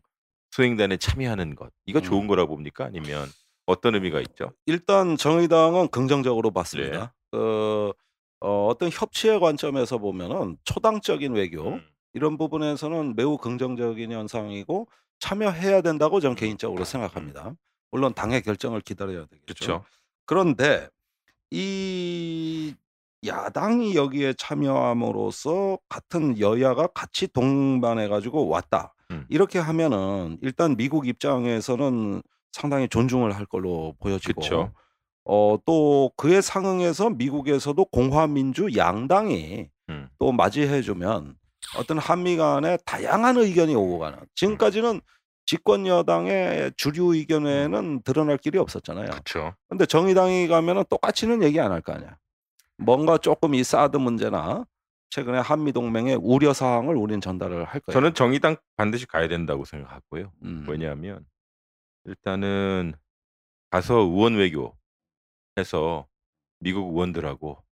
수행단에 0.51 0.97
참여하는 0.97 1.55
것 1.55 1.71
이거 1.85 1.99
음. 1.99 2.03
좋은 2.03 2.27
거라 2.27 2.45
봅니까? 2.45 2.85
아니면 2.85 3.27
어떤 3.65 3.95
의미가 3.95 4.19
있죠? 4.21 4.51
일단 4.65 5.17
정의당은 5.17 5.89
긍정적으로 5.89 6.51
봤습니다. 6.51 6.99
네. 6.99 7.09
그 7.31 7.93
어, 8.41 8.67
어떤 8.67 8.89
협치의 8.91 9.39
관점에서 9.39 9.97
보면은 9.97 10.57
초당적인 10.65 11.33
외교 11.33 11.69
음. 11.69 11.81
이런 12.13 12.37
부분에서는 12.37 13.15
매우 13.15 13.37
긍정적인 13.37 14.11
현상이고 14.11 14.87
참여해야 15.19 15.81
된다고 15.81 16.19
저는 16.19 16.33
음. 16.33 16.35
개인적으로 16.35 16.83
생각합니다. 16.83 17.53
물론 17.91 18.13
당의 18.13 18.41
결정을 18.41 18.81
기다려야 18.81 19.25
되겠죠. 19.25 19.45
그렇죠. 19.45 19.85
그런데 20.25 20.89
이 21.51 22.73
야당이 23.25 23.95
여기에 23.95 24.33
참여함으로써 24.33 25.77
같은 25.87 26.39
여야가 26.39 26.87
같이 26.87 27.27
동반해 27.27 28.09
가지고 28.09 28.49
왔다. 28.49 28.93
음. 29.11 29.25
이렇게 29.29 29.59
하면은 29.59 30.37
일단 30.41 30.75
미국 30.75 31.07
입장에서는 31.07 32.21
상당히 32.53 32.87
존중을 32.87 33.35
할 33.35 33.45
걸로 33.45 33.95
보여지고 33.99 34.41
그쵸. 34.41 34.71
어 35.25 35.57
또 35.65 36.11
그에 36.17 36.39
상응해서 36.41 37.09
미국에서도 37.11 37.83
공화민주 37.85 38.75
양당이 38.75 39.69
음. 39.89 40.09
또 40.19 40.31
맞이해 40.31 40.81
주면 40.81 41.35
어떤 41.77 41.97
한미 41.97 42.35
간에 42.37 42.77
다양한 42.85 43.37
의견이 43.37 43.73
오고 43.75 43.99
가는 43.99 44.17
지금까지는 44.35 45.01
집권 45.45 45.87
여당의 45.87 46.71
주류 46.77 47.15
의견에는 47.15 48.03
드러날 48.03 48.37
길이 48.37 48.57
없었잖아요. 48.57 49.09
그렇죠. 49.11 49.53
근데 49.69 49.85
정의당이 49.85 50.47
가면은 50.47 50.83
똑같이는 50.89 51.41
얘기 51.43 51.59
안 51.59 51.71
할 51.71 51.81
거 51.81 51.93
아니야. 51.93 52.17
뭔가 52.77 53.17
조금 53.17 53.53
이 53.55 53.63
사드 53.63 53.97
문제나 53.97 54.65
최근에 55.09 55.37
한미 55.39 55.71
동맹의 55.73 56.17
우려 56.21 56.53
사항을 56.53 56.95
우린 56.95 57.21
전달을 57.21 57.65
할 57.65 57.79
거예요. 57.81 57.93
저는 57.93 58.13
정의당 58.13 58.55
반드시 58.77 59.05
가야 59.05 59.27
된다고 59.27 59.63
생각하고요. 59.63 60.31
음. 60.43 60.65
왜냐하면 60.67 61.25
일단은 62.05 62.93
가서 63.69 63.95
의원 63.99 64.35
외교 64.35 64.77
해서 65.57 66.07
미국 66.59 66.93
의원들하고 66.93 67.63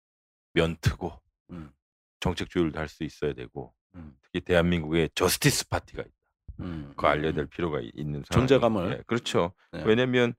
면트고 0.55 1.13
음. 1.51 1.73
정책 2.21 2.51
조율도 2.51 2.79
할 2.79 2.89
수 2.89 3.05
있어야 3.05 3.33
되고 3.35 3.75
음. 3.95 4.17
특히 4.23 4.41
대한민국에 4.41 5.09
저스티스 5.15 5.69
파티가 5.69 6.03
있다. 6.03 6.13
음. 6.61 6.89
그거 6.91 7.09
알려야 7.09 7.31
음. 7.33 7.37
될 7.37 7.47
필요가 7.47 7.81
이- 7.81 7.91
있는 7.95 8.23
상황. 8.29 8.47
존재감을. 8.47 9.05
그렇죠. 9.07 9.53
네. 9.73 9.83
왜냐면 9.85 10.35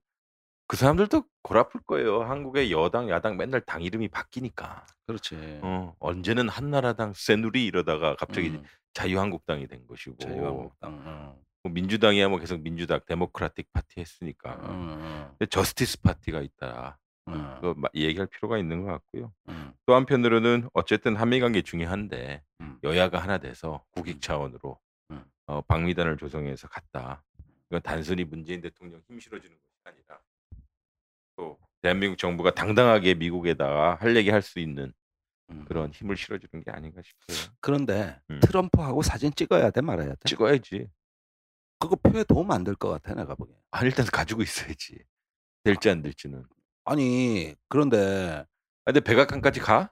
그 0.68 0.76
사람들도 0.76 1.24
골아플 1.42 1.82
거예요. 1.82 2.22
한국의 2.22 2.70
여당 2.72 3.10
야당 3.10 3.36
맨날 3.36 3.60
당 3.60 3.82
이름이 3.82 4.08
바뀌니까. 4.08 4.86
그렇지. 5.06 5.60
어, 5.62 5.94
언제는 5.98 6.48
한나라당 6.48 7.12
새누리 7.14 7.66
이러다가 7.66 8.14
갑자기 8.16 8.50
음. 8.50 8.64
자유한국당이 8.94 9.66
된 9.66 9.86
것이고 9.86 10.16
자유한국당. 10.18 11.02
어. 11.06 11.42
뭐 11.62 11.72
민주당이야 11.72 12.28
뭐 12.28 12.38
계속 12.38 12.60
민주당 12.60 13.00
데모크라틱 13.06 13.72
파티 13.72 14.00
했으니까 14.00 14.54
음, 14.68 14.88
음, 14.90 15.26
근데 15.38 15.46
저스티스 15.46 16.00
파티가 16.02 16.40
있다 16.40 16.98
음, 17.28 17.54
그거 17.56 17.74
마- 17.76 17.88
얘기할 17.94 18.26
필요가 18.26 18.58
있는 18.58 18.84
것 18.84 18.90
같고요 18.92 19.32
음, 19.48 19.72
또 19.86 19.94
한편으로는 19.94 20.68
어쨌든 20.74 21.14
한미 21.16 21.38
관계 21.40 21.62
중요한데 21.62 22.42
음. 22.60 22.78
여야가 22.82 23.20
하나 23.20 23.38
돼서 23.38 23.84
국익 23.92 24.20
차원으로 24.20 24.78
음. 25.12 25.24
어, 25.46 25.60
방미단을 25.62 26.16
조성해서 26.16 26.66
갔다 26.68 27.22
이건 27.70 27.80
단순히 27.82 28.24
문재인 28.24 28.60
대통령 28.60 29.00
힘 29.06 29.20
실어주는 29.20 29.56
것이 29.56 29.76
아니라 29.84 30.20
또 31.36 31.58
대한민국 31.80 32.18
정부가 32.18 32.50
당당하게 32.54 33.14
미국에다가 33.14 33.94
할 34.00 34.16
얘기 34.16 34.30
할 34.30 34.42
수 34.42 34.58
있는 34.58 34.92
음. 35.50 35.64
그런 35.66 35.92
힘을 35.92 36.16
실어주는 36.16 36.64
게 36.64 36.70
아닌가 36.72 37.00
싶어요 37.02 37.54
그런데 37.60 38.20
음. 38.30 38.40
트럼프하고 38.42 39.02
사진 39.02 39.30
찍어야 39.32 39.70
돼 39.70 39.80
말아야 39.80 40.08
돼? 40.08 40.16
찍어야지 40.24 40.88
그거 41.82 41.96
표에 41.96 42.24
도움 42.24 42.50
안 42.50 42.64
될 42.64 42.74
것 42.76 42.88
같아 42.90 43.14
내가 43.14 43.34
보기엔. 43.34 43.56
아, 43.70 43.84
일단 43.84 44.06
가지고 44.06 44.42
있어야지 44.42 44.98
될지 45.64 45.90
안 45.90 46.02
될지는 46.02 46.44
아니 46.84 47.54
그런데 47.68 48.44
아, 48.84 48.92
근데 48.92 49.00
백악관까지 49.00 49.60
가? 49.60 49.90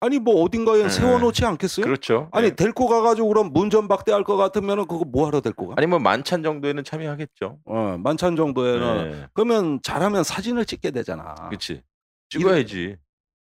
아니 0.00 0.18
뭐 0.18 0.42
어딘가에 0.42 0.82
네. 0.82 0.88
세워놓지 0.88 1.44
않겠어요? 1.44 1.86
그렇죠. 1.86 2.28
아니 2.32 2.50
네. 2.50 2.56
데리고 2.56 2.88
가가지고 2.88 3.28
그럼 3.28 3.52
문전박대할 3.52 4.24
것 4.24 4.36
같으면은 4.36 4.86
그거 4.86 5.04
뭐하러 5.04 5.40
데리고 5.40 5.68
가? 5.68 5.74
아니 5.78 5.86
뭐 5.86 5.98
만찬 6.00 6.42
정도에는 6.42 6.82
참여하겠죠. 6.82 7.60
어, 7.64 7.96
만찬 7.98 8.34
정도에는 8.34 9.10
네. 9.12 9.26
그러면 9.32 9.80
잘하면 9.82 10.24
사진을 10.24 10.64
찍게 10.66 10.90
되잖아. 10.90 11.34
그렇지. 11.48 11.82
찍어야지. 12.30 12.96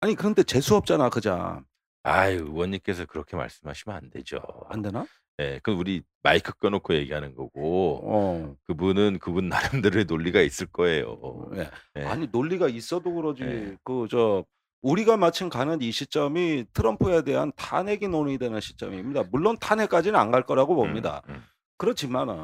아니 0.01 0.15
그런데 0.15 0.41
재수 0.43 0.75
없잖아 0.75 1.09
그자 1.09 1.61
아유 2.03 2.37
의원님께서 2.39 3.05
그렇게 3.05 3.35
말씀하시면 3.37 3.95
안 3.95 4.09
되죠. 4.09 4.39
안 4.69 4.81
되나? 4.81 5.05
예, 5.39 5.59
그 5.63 5.71
우리 5.71 6.01
마이크 6.21 6.51
꺼놓고 6.57 6.93
얘기하는 6.95 7.33
거고 7.33 8.01
어. 8.03 8.55
그분은 8.67 9.19
그분 9.19 9.47
나름대로의 9.49 10.05
논리가 10.05 10.41
있을 10.41 10.67
거예요. 10.67 11.49
예. 11.55 11.69
예. 11.97 12.03
아니 12.05 12.27
논리가 12.31 12.67
있어도 12.67 13.13
그러지 13.13 13.43
네. 13.43 13.77
그저 13.83 14.43
우리가 14.81 15.17
마침 15.17 15.49
가는 15.49 15.81
이 15.81 15.91
시점이 15.91 16.65
트럼프에 16.73 17.23
대한 17.23 17.51
탄핵이 17.55 18.07
논의되는 18.07 18.59
시점입니다. 18.61 19.23
물론 19.31 19.57
탄핵까지는 19.59 20.17
안 20.19 20.31
갈 20.31 20.45
거라고 20.45 20.75
봅니다. 20.75 21.21
음, 21.29 21.35
음. 21.35 21.43
그렇지만은 21.77 22.35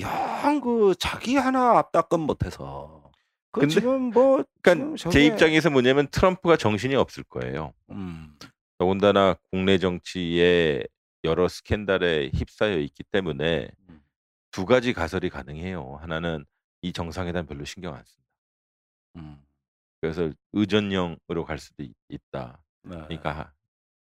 영 0.00 0.60
그 0.62 0.94
자기 0.98 1.36
하나 1.36 1.78
앞다끔 1.78 2.20
못해서 2.20 3.10
그 3.50 3.60
근데- 3.60 3.74
지금 3.74 4.10
뭐 4.10 4.44
그러니까 4.62 4.96
지금 4.96 5.10
제 5.10 5.24
입장에서 5.24 5.70
뭐냐면 5.70 6.06
트럼프가 6.10 6.56
정신이 6.56 6.94
없을 6.96 7.24
거예요. 7.24 7.72
음, 7.90 8.34
더군다나 8.78 9.36
국내 9.50 9.78
정치에 9.78 10.82
여러 11.24 11.48
스캔들에 11.48 12.30
휩싸여 12.34 12.78
있기 12.78 13.02
때문에 13.04 13.70
음. 13.88 14.02
두 14.50 14.66
가지 14.66 14.92
가설이 14.92 15.30
가능해요. 15.30 15.96
하나는 16.00 16.44
이 16.82 16.92
정상회담 16.92 17.46
별로 17.46 17.64
신경 17.64 17.94
안 17.94 18.04
쓴다. 18.04 18.28
음, 19.16 19.42
그래서 20.00 20.30
의전형으로 20.52 21.44
갈 21.46 21.58
수도 21.58 21.82
있, 21.82 21.92
다 22.30 22.62
네. 22.82 22.96
그러니까 22.96 23.52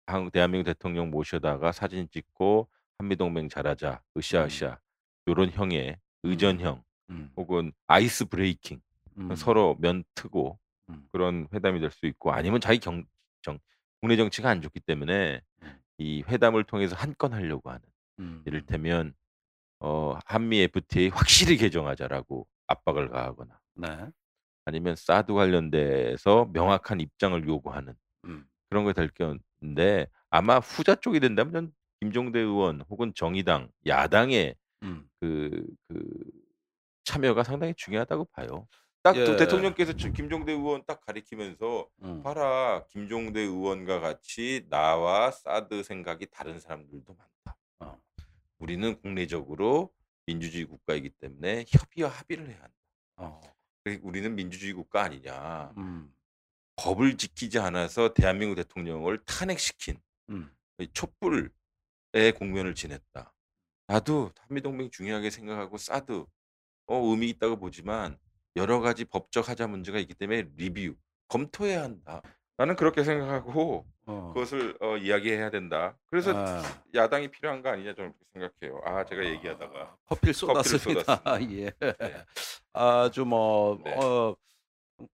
한국 0.07 0.33
대한민국 0.33 0.65
대통령 0.67 1.11
모셔다가 1.11 1.73
사진 1.73 2.09
찍고 2.11 2.69
한미동맹 2.99 3.49
잘하자 3.49 4.03
으쌰으쌰 4.17 4.79
요런 5.29 5.51
형의 5.53 5.99
의전형 6.25 6.83
음, 7.11 7.31
혹은 7.37 7.73
아이스 7.87 8.27
브레이킹 8.27 8.81
음, 9.19 9.35
서로 9.37 9.77
면 9.81 10.05
트고 10.15 10.59
음. 10.91 11.09
그런 11.13 11.49
회담이 11.55 11.81
될 11.81 11.91
수 11.91 12.07
있고 12.07 12.33
아니면 12.33 12.61
자기 12.61 12.79
경, 12.81 13.05
정, 13.43 13.59
국내 14.01 14.17
정치가 14.17 14.51
안 14.51 14.61
좋기 14.61 14.81
때문에 14.81 15.41
음. 15.63 15.81
이 15.99 16.23
회담을 16.29 16.65
통해서 16.65 16.97
한 16.97 17.15
건 17.15 17.33
하려고 17.35 17.71
하는 17.71 17.83
음, 18.21 18.43
이를테면 18.47 19.15
어, 19.81 20.19
한미 20.27 20.61
FTA 20.63 21.09
확실히 21.11 21.57
개정하자라고 21.57 22.47
압박을 22.69 23.11
가하거나 23.11 23.59
네. 23.77 24.09
아니면 24.65 24.97
사드 24.97 25.33
관련돼서 25.33 26.49
명확한 26.53 27.01
입장을 27.01 27.47
요구하는 27.49 27.95
음, 28.27 28.47
그런 28.71 28.85
게될 28.87 29.11
건데 29.11 30.07
아마 30.31 30.59
후자 30.59 30.95
쪽이 30.95 31.21
된다면 31.21 31.53
전 31.53 31.73
김종대 32.01 32.39
의원 32.41 32.83
혹은 32.91 33.13
정의당 33.15 33.71
야당의 33.87 34.55
음. 34.83 35.09
그, 35.21 35.65
그 35.89 36.05
참여가 37.05 37.43
상당히 37.43 37.75
중요하다고 37.77 38.27
봐요. 38.33 38.69
딱또 39.03 39.33
예. 39.33 39.37
대통령께서 39.37 39.93
김종대 39.93 40.53
의원 40.53 40.85
딱 40.87 41.01
가리키면서 41.01 41.89
음. 42.03 42.23
봐라 42.23 42.85
김종대 42.89 43.41
의원과 43.41 44.01
같이 44.01 44.67
나와 44.69 45.31
사드 45.31 45.83
생각이 45.83 46.27
다른 46.31 46.59
사람들도 46.59 47.15
많다. 47.15 47.59
어. 47.81 48.01
우리는 48.59 49.01
국내적으로 49.01 49.93
민주주의 50.27 50.65
국가이기 50.65 51.11
때문에 51.11 51.65
협의와 51.69 52.11
합의를 52.11 52.49
해야 52.49 52.57
한다. 52.57 52.75
어. 53.17 53.41
우리는 54.03 54.35
민주주의 54.35 54.73
국가 54.75 55.03
아니냐. 55.05 55.73
음, 55.79 56.13
법을 56.77 57.17
지키지 57.17 57.59
않아서 57.59 58.13
대한민국 58.13 58.57
대통령을 58.57 59.25
탄핵시킨 59.25 59.99
음. 60.31 60.55
이 60.79 60.89
촛불의 60.93 61.51
공면을 62.37 62.75
지냈다. 62.75 63.33
나도 63.87 64.33
한미동맹 64.41 64.91
중요하게 64.91 65.31
생각하고 65.31 65.79
사드 65.79 66.27
어, 66.87 66.97
의미 66.97 67.31
있다고 67.31 67.59
보지만 67.59 68.19
여러 68.57 68.81
가지 68.81 69.05
법적 69.05 69.49
하자 69.49 69.67
문제가 69.67 69.99
있기 69.99 70.15
때문에 70.15 70.49
리뷰 70.57 70.95
검토해야 71.29 71.83
한다. 71.83 72.23
나는 72.57 72.75
그렇게 72.75 73.05
생각하고 73.05 73.87
어. 74.07 74.33
그것을 74.35 74.77
어, 74.81 74.97
이야기해야 74.97 75.51
된다. 75.51 75.97
그래서 76.07 76.33
아. 76.35 76.63
야당이 76.95 77.31
필요한 77.31 77.63
거 77.63 77.69
아니냐 77.69 77.95
저는 77.95 78.13
그렇게 78.13 78.27
생각해요. 78.33 78.81
아 78.85 79.05
제가 79.05 79.25
얘기하다가 79.25 79.97
커피를 80.07 80.35
커피를 80.35 80.35
쏟았습니다. 80.35 81.01
쏟았습니다. 81.01 81.43
예. 81.55 81.73
네. 81.81 82.25
아주 82.73 83.25
뭐, 83.25 83.79
네. 83.85 83.95
어, 83.95 84.37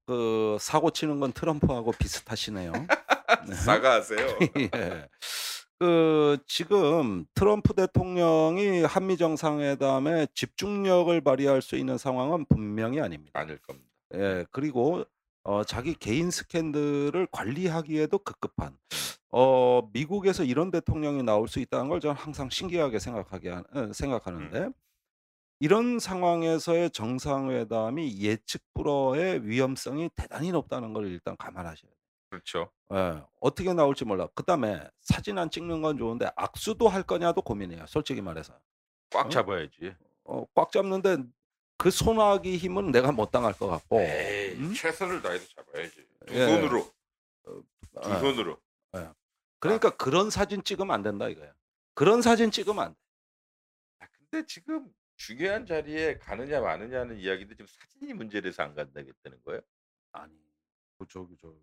그, 0.06 0.56
사고 0.60 0.90
치는 0.90 1.20
건 1.20 1.32
트럼프하고 1.32 1.92
비슷하시네요. 1.92 2.72
네. 3.48 3.54
사과하세요. 3.54 4.38
예. 4.74 5.08
그, 5.78 6.38
지금 6.46 7.26
트럼프 7.34 7.74
대통령이 7.74 8.82
한미 8.84 9.16
정상회담에 9.16 10.28
집중력을 10.34 11.20
발휘할 11.20 11.62
수 11.62 11.76
있는 11.76 11.98
상황은 11.98 12.46
분명히 12.48 13.00
아닙니다. 13.00 13.38
아닐 13.40 13.58
겁니다. 13.58 13.88
예, 14.14 14.46
그리고 14.50 15.04
어, 15.42 15.64
자기 15.64 15.94
개인 15.94 16.30
스캔들을 16.30 17.26
관리하기에도 17.30 18.18
급급한 18.18 18.78
어, 19.30 19.82
미국에서 19.92 20.44
이런 20.44 20.70
대통령이 20.70 21.22
나올 21.22 21.48
수 21.48 21.60
있다는 21.60 21.88
걸 21.88 22.00
저는 22.00 22.16
항상 22.16 22.48
신기하게 22.50 22.98
생각하게 22.98 23.50
하- 23.50 23.64
어, 23.74 23.92
생각하는데 23.92 24.70
이런 25.60 25.98
상황에서의 25.98 26.90
정상회담이 26.90 28.20
예측 28.20 28.62
불허의 28.74 29.46
위험성이 29.48 30.10
대단히 30.16 30.52
높다는 30.52 30.92
걸 30.92 31.08
일단 31.08 31.36
감안하셔야 31.36 31.90
돼요. 31.90 32.03
그렇죠. 32.34 32.70
예, 32.92 33.22
어떻게 33.40 33.72
나올지 33.72 34.04
몰라. 34.04 34.26
그다음에 34.34 34.88
사진 35.00 35.38
안 35.38 35.50
찍는 35.50 35.82
건 35.82 35.96
좋은데 35.96 36.30
악수도 36.36 36.88
할 36.88 37.02
거냐도 37.02 37.42
고민이에요. 37.42 37.86
솔직히 37.86 38.20
말해서. 38.20 38.58
꽉 39.10 39.26
어? 39.26 39.28
잡아야지. 39.28 39.94
어, 40.24 40.44
꽉 40.54 40.72
잡는데 40.72 41.18
그 41.76 41.90
손아귀 41.90 42.56
힘은 42.56 42.90
내가 42.90 43.12
못 43.12 43.30
당할 43.30 43.52
것 43.52 43.68
같고. 43.68 44.00
에이, 44.00 44.54
음? 44.54 44.74
최선을 44.74 45.22
다해서 45.22 45.46
잡아야지. 45.54 46.06
두 46.26 46.34
예. 46.34 46.46
손으로. 46.46 46.92
두 48.02 48.10
예. 48.10 48.18
손으로. 48.18 48.58
그러니까 49.60 49.96
그런 49.96 50.28
사진 50.28 50.62
찍으면 50.62 50.94
안 50.94 51.02
된다 51.02 51.26
이거야. 51.26 51.50
그런 51.94 52.20
사진 52.20 52.50
찍으면 52.50 52.84
안 52.84 52.92
돼. 52.92 53.00
아, 54.00 54.06
근데 54.12 54.46
지금 54.46 54.92
중요한 55.16 55.64
자리에 55.64 56.18
가느냐 56.18 56.60
마느냐는 56.60 57.16
이야기도 57.16 57.54
지금 57.54 57.66
사진이 57.66 58.12
문제돼서 58.12 58.62
안 58.62 58.74
간다겠다는 58.74 59.42
거예요. 59.42 59.62
아니, 60.12 60.34
그 60.98 61.06
저기 61.08 61.34
저기 61.38 61.58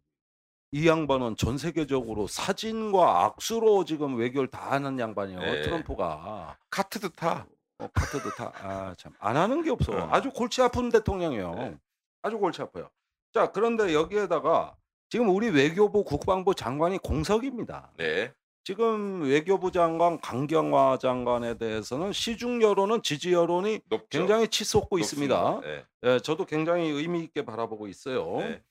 이 0.73 0.88
양반은 0.88 1.36
전 1.36 1.57
세계적으로 1.57 2.27
사진과 2.27 3.25
악수로 3.25 3.84
지금 3.84 4.15
외교를 4.17 4.49
다 4.49 4.71
하는 4.71 4.97
양반이에요. 4.97 5.39
네. 5.39 5.62
트럼프가 5.63 6.57
카트도 6.69 7.10
타. 7.10 7.45
어, 7.77 7.88
카트도 7.93 8.29
다. 8.31 8.53
아, 8.62 8.95
참. 8.97 9.13
안 9.19 9.36
하는 9.36 9.63
게 9.63 9.69
없어. 9.69 9.91
어. 9.91 10.07
아주 10.12 10.31
골치 10.31 10.62
아픈 10.62 10.89
대통령이에요. 10.89 11.55
네. 11.55 11.77
아주 12.21 12.38
골치 12.38 12.62
아파요. 12.62 12.89
자, 13.34 13.51
그런데 13.51 13.93
여기에다가 13.93 14.75
지금 15.10 15.29
우리 15.29 15.49
외교부 15.49 16.05
국방부 16.05 16.55
장관이 16.55 16.99
공석입니다. 16.99 17.91
네. 17.97 18.31
지금 18.63 19.23
외교부 19.23 19.71
장관 19.71 20.21
강경화 20.21 20.99
장관에 21.01 21.57
대해서는 21.57 22.13
시중 22.13 22.62
여론은 22.62 23.01
지지 23.03 23.34
여론이 23.34 23.81
높죠. 23.89 24.19
굉장히 24.19 24.47
치솟고 24.47 24.99
있습니다. 24.99 25.36
높습니다. 25.36 25.67
네. 25.67 26.13
예, 26.13 26.19
저도 26.19 26.45
굉장히 26.45 26.88
의미 26.89 27.21
있게 27.23 27.43
바라보고 27.43 27.88
있어요. 27.88 28.38
네. 28.38 28.62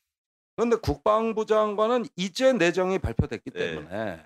그런데 0.61 0.77
국방부 0.77 1.47
장관은 1.47 2.05
이제 2.17 2.53
내정이 2.53 2.99
발표됐기 2.99 3.51
네. 3.51 3.59
때문에 3.71 4.23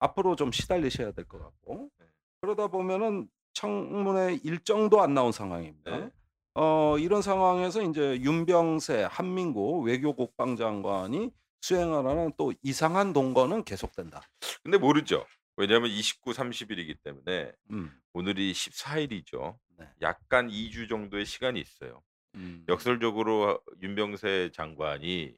앞으로 0.00 0.34
좀 0.34 0.50
시달리셔야 0.50 1.12
될 1.12 1.24
것 1.28 1.38
같고 1.38 1.90
네. 2.00 2.06
그러다 2.40 2.66
보면은 2.66 3.28
청문회 3.52 4.40
일정도 4.42 5.00
안 5.00 5.14
나온 5.14 5.30
상황입니다. 5.30 5.96
네. 5.96 6.10
어, 6.54 6.98
이런 6.98 7.22
상황에서 7.22 7.82
이제 7.82 8.20
윤병세 8.20 9.06
한민구 9.08 9.82
외교국방장관이 9.82 11.30
수행하라는 11.60 12.32
또 12.36 12.52
이상한 12.64 13.12
동거는 13.12 13.62
계속된다. 13.62 14.22
근데 14.64 14.78
모르죠. 14.78 15.24
왜냐하면 15.56 15.88
29, 15.90 16.32
30일이기 16.32 16.96
때문에 17.04 17.52
음, 17.70 17.92
오늘이 18.12 18.52
14일이죠. 18.52 19.56
네. 19.78 19.86
약간 20.02 20.48
2주 20.48 20.88
정도의 20.88 21.24
시간이 21.26 21.60
있어요. 21.60 22.02
음. 22.34 22.64
역설적으로 22.68 23.60
윤병세 23.80 24.50
장관이 24.52 25.36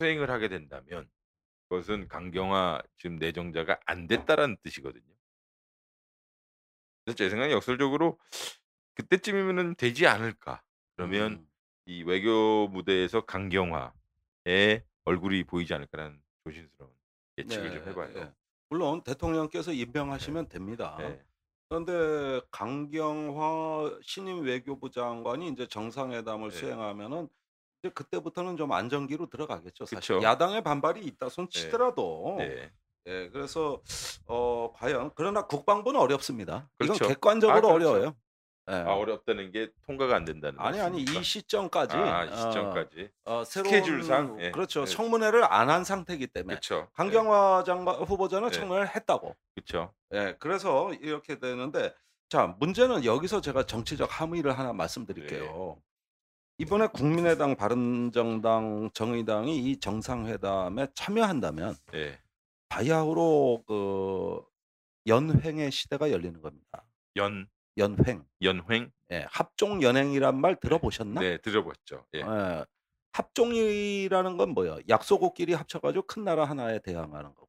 수행을 0.00 0.30
하게 0.30 0.48
된다면 0.48 1.08
그것은 1.68 2.08
강경화 2.08 2.82
지금 2.96 3.16
내정자가 3.16 3.78
안 3.84 4.06
됐다라는 4.06 4.56
뜻이거든요. 4.62 5.14
그래서 7.04 7.16
제 7.16 7.28
생각에 7.28 7.52
역설적으로 7.52 8.18
그때쯤이면은 8.94 9.74
되지 9.76 10.06
않을까. 10.06 10.62
그러면 10.96 11.32
음. 11.32 11.50
이 11.84 12.02
외교 12.02 12.68
무대에서 12.68 13.26
강경화의 13.26 13.92
얼굴이 15.04 15.44
보이지 15.44 15.74
않을까라는 15.74 16.20
조심스러운 16.44 16.92
예측을 17.38 17.70
좀 17.70 17.84
네, 17.84 17.90
해봐요. 17.90 18.16
예. 18.16 18.32
물론 18.70 19.02
대통령께서 19.02 19.72
임명하시면 19.72 20.48
됩니다. 20.48 20.96
네. 20.98 21.22
그런데 21.68 22.40
강경화 22.50 24.00
신임 24.02 24.44
외교부 24.44 24.90
장관이 24.90 25.48
이제 25.48 25.66
정상회담을 25.66 26.50
네. 26.50 26.56
수행하면은 26.56 27.28
이제 27.82 27.90
그때부터는 27.94 28.56
좀 28.56 28.72
안정기로 28.72 29.28
들어가겠죠. 29.30 29.86
사실 29.86 30.16
그쵸. 30.16 30.22
야당의 30.22 30.62
반발이 30.62 31.00
있다 31.04 31.28
손 31.28 31.48
치더라도 31.48 32.36
네. 32.38 32.70
예, 33.06 33.28
그래서 33.30 33.80
어 34.26 34.72
과연 34.74 35.12
그러나 35.14 35.46
국방부는 35.46 35.98
어렵습니다. 35.98 36.68
그렇죠. 36.78 36.96
이건 36.96 37.08
객관적으로 37.08 37.56
아, 37.56 37.60
그렇죠. 37.60 37.74
어려워요. 37.90 38.14
예. 38.70 38.74
아 38.74 38.92
어렵다는 38.94 39.50
게 39.50 39.70
통과가 39.86 40.14
안 40.14 40.24
된다는 40.26 40.60
아니 40.60 40.78
아니 40.78 40.98
이 40.98 41.04
말씀입니까? 41.06 41.22
시점까지 41.22 41.96
아, 41.96 42.24
이 42.26 42.28
어, 42.28 42.36
시점까지. 42.36 43.10
어, 43.24 43.44
새로운 43.44 43.74
스케줄상? 43.74 44.36
예. 44.40 44.50
그렇죠 44.50 44.82
예. 44.82 44.86
청문회를 44.86 45.42
안 45.50 45.70
한 45.70 45.82
상태이기 45.84 46.26
때문에 46.28 46.54
그렇죠. 46.56 46.88
강경화 46.92 47.64
장관 47.64 47.96
후보자는 48.02 48.50
네. 48.50 48.58
청문회를 48.58 48.94
했다고. 48.94 49.34
그렇죠. 49.54 49.94
예, 50.12 50.36
그래서 50.38 50.92
이렇게 51.00 51.38
되는데 51.38 51.94
자 52.28 52.54
문제는 52.60 53.04
여기서 53.06 53.40
제가 53.40 53.64
정치적 53.64 54.20
함의를 54.20 54.56
하나 54.56 54.70
네. 54.70 54.76
말씀드릴게요. 54.76 55.80
이번에 56.60 56.88
국민의당, 56.88 57.56
바른정당, 57.56 58.90
정의당이 58.92 59.56
이 59.56 59.80
정상회담에 59.80 60.88
참여한다면 60.94 61.74
네. 61.90 62.20
바야흐로 62.68 63.64
그 63.66 64.42
연횡의 65.06 65.72
시대가 65.72 66.10
열리는 66.10 66.38
겁니다. 66.42 66.84
연 67.16 67.48
연횡, 67.78 68.24
연횡. 68.42 68.90
예, 69.10 69.26
합종 69.30 69.82
연행이란 69.82 70.38
말 70.38 70.60
들어보셨나? 70.60 71.22
네, 71.22 71.38
들어봤죠. 71.38 72.04
예. 72.16 72.18
예, 72.18 72.64
합종이라는 73.12 74.36
건 74.36 74.50
뭐예요? 74.50 74.80
약소국끼리 74.86 75.54
합쳐가지고 75.54 76.06
큰 76.06 76.24
나라 76.24 76.44
하나에 76.44 76.80
대항하는 76.80 77.30
거고. 77.30 77.48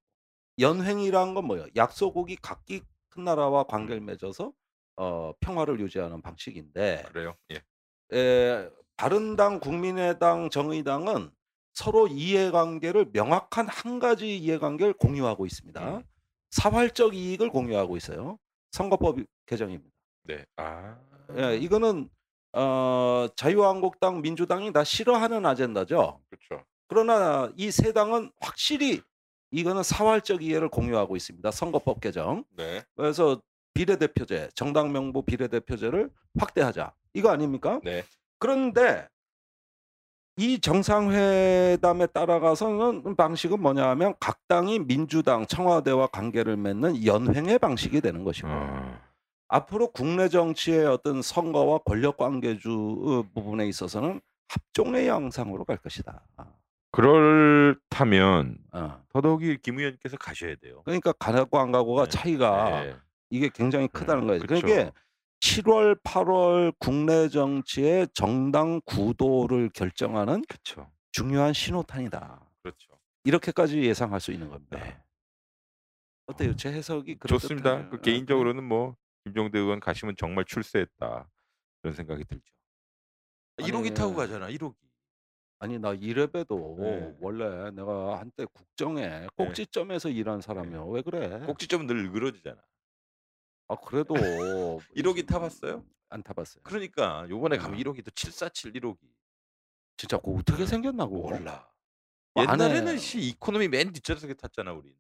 연횡이라는 0.58 1.34
건 1.34 1.45
뭐예요? 1.47 1.67
약소국이 1.76 2.38
각기 2.38 2.82
큰 3.10 3.26
나라와 3.26 3.63
관계를 3.65 4.00
맺어서 4.00 4.54
어, 4.95 5.34
평화를 5.41 5.82
유지하는 5.82 6.21
방식인데, 6.21 7.04
그래요. 7.10 7.36
예. 7.52 7.62
에, 8.17 8.69
바른당, 9.02 9.60
국민의당, 9.62 10.52
정의당은 10.52 11.32
서로 11.74 12.08
이해관계를 12.08 13.08
명확한 13.12 13.68
한 13.68 13.98
가지 13.98 14.38
이해관계를 14.38 14.94
공유하고 14.94 15.48
있습니다. 15.48 15.98
음. 15.98 16.04
사활적 16.52 17.16
이익을 17.16 17.50
공유하고 17.50 17.98
있어요. 17.98 18.38
선거법 18.72 19.18
개정입니다. 19.48 19.90
네. 20.26 20.46
아. 20.58 20.98
예, 21.36 21.58
이거는 21.58 22.10
어, 22.54 23.26
자유한국당, 23.36 24.22
민주당이 24.22 24.72
다 24.72 24.84
싫어하는 24.84 25.48
아젠다죠. 25.48 26.22
그렇죠. 26.30 26.64
그러나 26.88 27.52
이 27.58 27.72
세 27.72 27.94
당은 27.94 28.32
확실히 28.40 29.02
이거는 29.50 29.82
사활적 29.82 30.44
이해를 30.44 30.70
공유하고 30.70 31.16
있습니다. 31.16 31.50
선거법 31.50 32.02
개정. 32.02 32.44
네. 32.56 32.84
그래서 32.96 33.42
비례대표제, 33.74 34.50
정당 34.54 34.92
명부 34.92 35.24
비례대표제를 35.24 36.12
확대하자. 36.38 36.94
이거 37.16 37.32
아닙니까? 37.32 37.80
네. 37.84 38.04
그런데 38.42 39.08
이 40.36 40.60
정상회담에 40.60 42.08
따라가서는 42.08 43.16
방식은 43.16 43.62
뭐냐 43.62 43.88
하면 43.90 44.16
각 44.20 44.40
당이 44.48 44.80
민주당, 44.80 45.46
청와대와 45.46 46.08
관계를 46.08 46.58
맺는 46.58 47.06
연횡의 47.06 47.60
방식이 47.60 48.02
되는 48.02 48.24
것이고 48.24 48.48
어. 48.50 49.00
앞으로 49.48 49.92
국내 49.92 50.28
정치의 50.28 50.88
어떤 50.88 51.22
선거와 51.22 51.80
권력 51.86 52.18
관계주 52.18 53.26
부분에 53.36 53.68
있어서는 53.68 54.20
합종의 54.50 55.08
양상으로 55.08 55.64
갈 55.64 55.78
것이다. 55.78 56.24
그렇다면 56.92 58.58
어. 58.72 59.04
더더욱이 59.10 59.60
김 59.62 59.78
의원께서 59.78 60.18
가셔야 60.18 60.56
돼요. 60.56 60.82
그러니까 60.84 61.12
가고 61.12 61.60
안 61.60 61.72
가고가 61.72 62.06
네. 62.06 62.10
차이가 62.10 62.82
네. 62.82 62.96
이게 63.30 63.50
굉장히 63.54 63.88
크다는 63.88 64.24
음, 64.24 64.28
거예요. 64.28 64.42
그러니까 64.42 64.92
7월, 65.42 66.02
8월 66.04 66.74
국내 66.80 67.28
정치의 67.28 68.08
정당 68.14 68.80
구도를 68.86 69.70
결정하는 69.74 70.44
그렇죠. 70.48 70.90
중요한 71.12 71.52
신호탄이다. 71.52 72.40
그렇죠. 72.62 73.00
이렇게까지 73.24 73.82
예상할 73.82 74.22
수 74.22 74.32
있는 74.32 74.50
겁니다. 74.50 74.78
네. 74.78 74.98
어때요? 76.28 76.56
제 76.56 76.72
해석이 76.72 77.18
좋습니다. 77.28 77.90
그 77.90 78.00
개인적으로는 78.00 78.64
뭐 78.64 78.96
김종대 79.24 79.60
의원 79.60 79.80
가시면 79.80 80.16
정말 80.18 80.46
출세했다 80.46 81.30
그런 81.82 81.96
생각이 81.96 82.24
들죠. 82.24 82.44
아니, 83.58 83.70
1호기 83.70 83.96
타고 83.96 84.14
가잖아. 84.16 84.48
1호기. 84.48 84.76
아니 85.60 85.78
나 85.78 85.94
이래봬도 85.94 86.78
네. 86.80 87.16
원래 87.20 87.70
내가 87.72 88.20
한때 88.20 88.46
국정에 88.46 89.28
꼭지점에서 89.36 90.10
일한 90.10 90.42
사람이야. 90.42 90.84
왜 90.86 91.02
그래? 91.02 91.46
꼭지점은 91.46 91.88
늘 91.88 92.12
늘어지잖아. 92.12 92.60
아 93.72 93.76
그래도 93.78 94.14
1 94.96 95.08
호기 95.08 95.26
타봤어요? 95.26 95.86
안 96.10 96.22
타봤어요. 96.22 96.62
그러니까 96.64 97.26
요번에 97.30 97.58
가면 97.58 97.80
어. 97.80 97.82
1호기도 97.82 98.14
747 98.14 98.76
1 98.76 98.86
호기. 98.86 99.08
진짜 99.96 100.18
그거 100.18 100.34
어떻게 100.34 100.66
생겼나고? 100.66 101.30
몰라. 101.30 101.72
뭐 102.34 102.44
안에- 102.44 102.52
옛날에는 102.54 102.98
시 102.98 103.22
economy 103.30 103.70
맨 103.70 103.94
뒷좌석에 103.94 104.34
탔잖아 104.34 104.74
우리. 104.74 104.94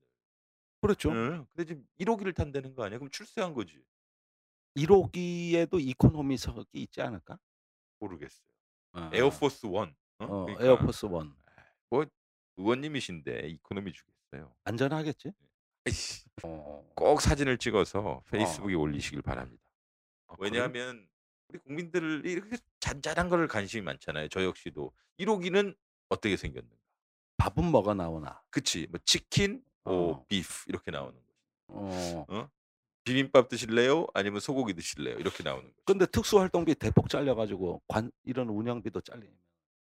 그렇죠. 0.79 1.09
응. 1.11 1.45
근데 1.53 1.65
지금 1.65 1.85
1 1.97 2.07
호기를 2.09 2.33
탄다는 2.33 2.73
거 2.73 2.85
아니야? 2.85 2.97
그럼 2.97 3.09
출세한 3.11 3.53
거지. 3.53 3.83
1 4.75 4.89
호기에도 4.89 5.77
economy석이 5.77 6.81
있지 6.81 7.01
않을까? 7.01 7.37
모르겠어요. 7.99 8.47
어. 8.93 9.09
Air 9.13 9.33
Force 9.33 9.65
One. 9.65 9.93
어? 10.19 10.23
어, 10.25 10.45
그러니까 10.45 10.63
Air 10.65 10.80
Force 10.80 11.05
One 11.07 11.49
뭐 11.49 12.05
의원님이신데 12.55 13.49
economy 13.49 13.91
주겠어요. 13.91 14.55
안전하겠지? 14.63 15.33
아이씨. 15.85 16.23
어. 16.43 16.83
꼭 16.95 17.21
사진을 17.21 17.57
찍어서 17.57 18.23
페이스북에 18.31 18.73
올리시길 18.75 19.21
바랍니다. 19.21 19.61
아? 20.27 20.35
왜냐하면 20.39 21.07
우리 21.49 21.59
국민들이 21.59 22.31
이렇게 22.31 22.57
잔잔한 22.79 23.29
걸 23.29 23.47
관심이 23.47 23.81
많잖아요. 23.83 24.27
저 24.29 24.43
역시도 24.43 24.91
1호기는 25.19 25.75
어떻게 26.09 26.37
생겼는가? 26.37 26.75
밥은 27.37 27.65
뭐가 27.65 27.93
나오나? 27.93 28.41
그치? 28.49 28.87
뭐 28.91 28.99
치킨, 29.05 29.63
뭐 29.83 30.11
어. 30.11 30.25
비프 30.27 30.65
이렇게 30.67 30.91
나오는 30.91 31.13
거지. 31.13 31.27
어. 31.67 32.49
비빔밥 33.03 33.49
드실래요? 33.49 34.05
아니면 34.13 34.39
소고기 34.39 34.73
드실래요? 34.73 35.17
이렇게 35.17 35.43
나오는 35.43 35.63
거지. 35.63 35.75
근데 35.85 36.05
특수활동비 36.05 36.75
대폭 36.75 37.09
잘려가지고 37.09 37.81
관 37.87 38.11
이런 38.23 38.49
운영비도 38.49 39.01
잘리면. 39.01 39.35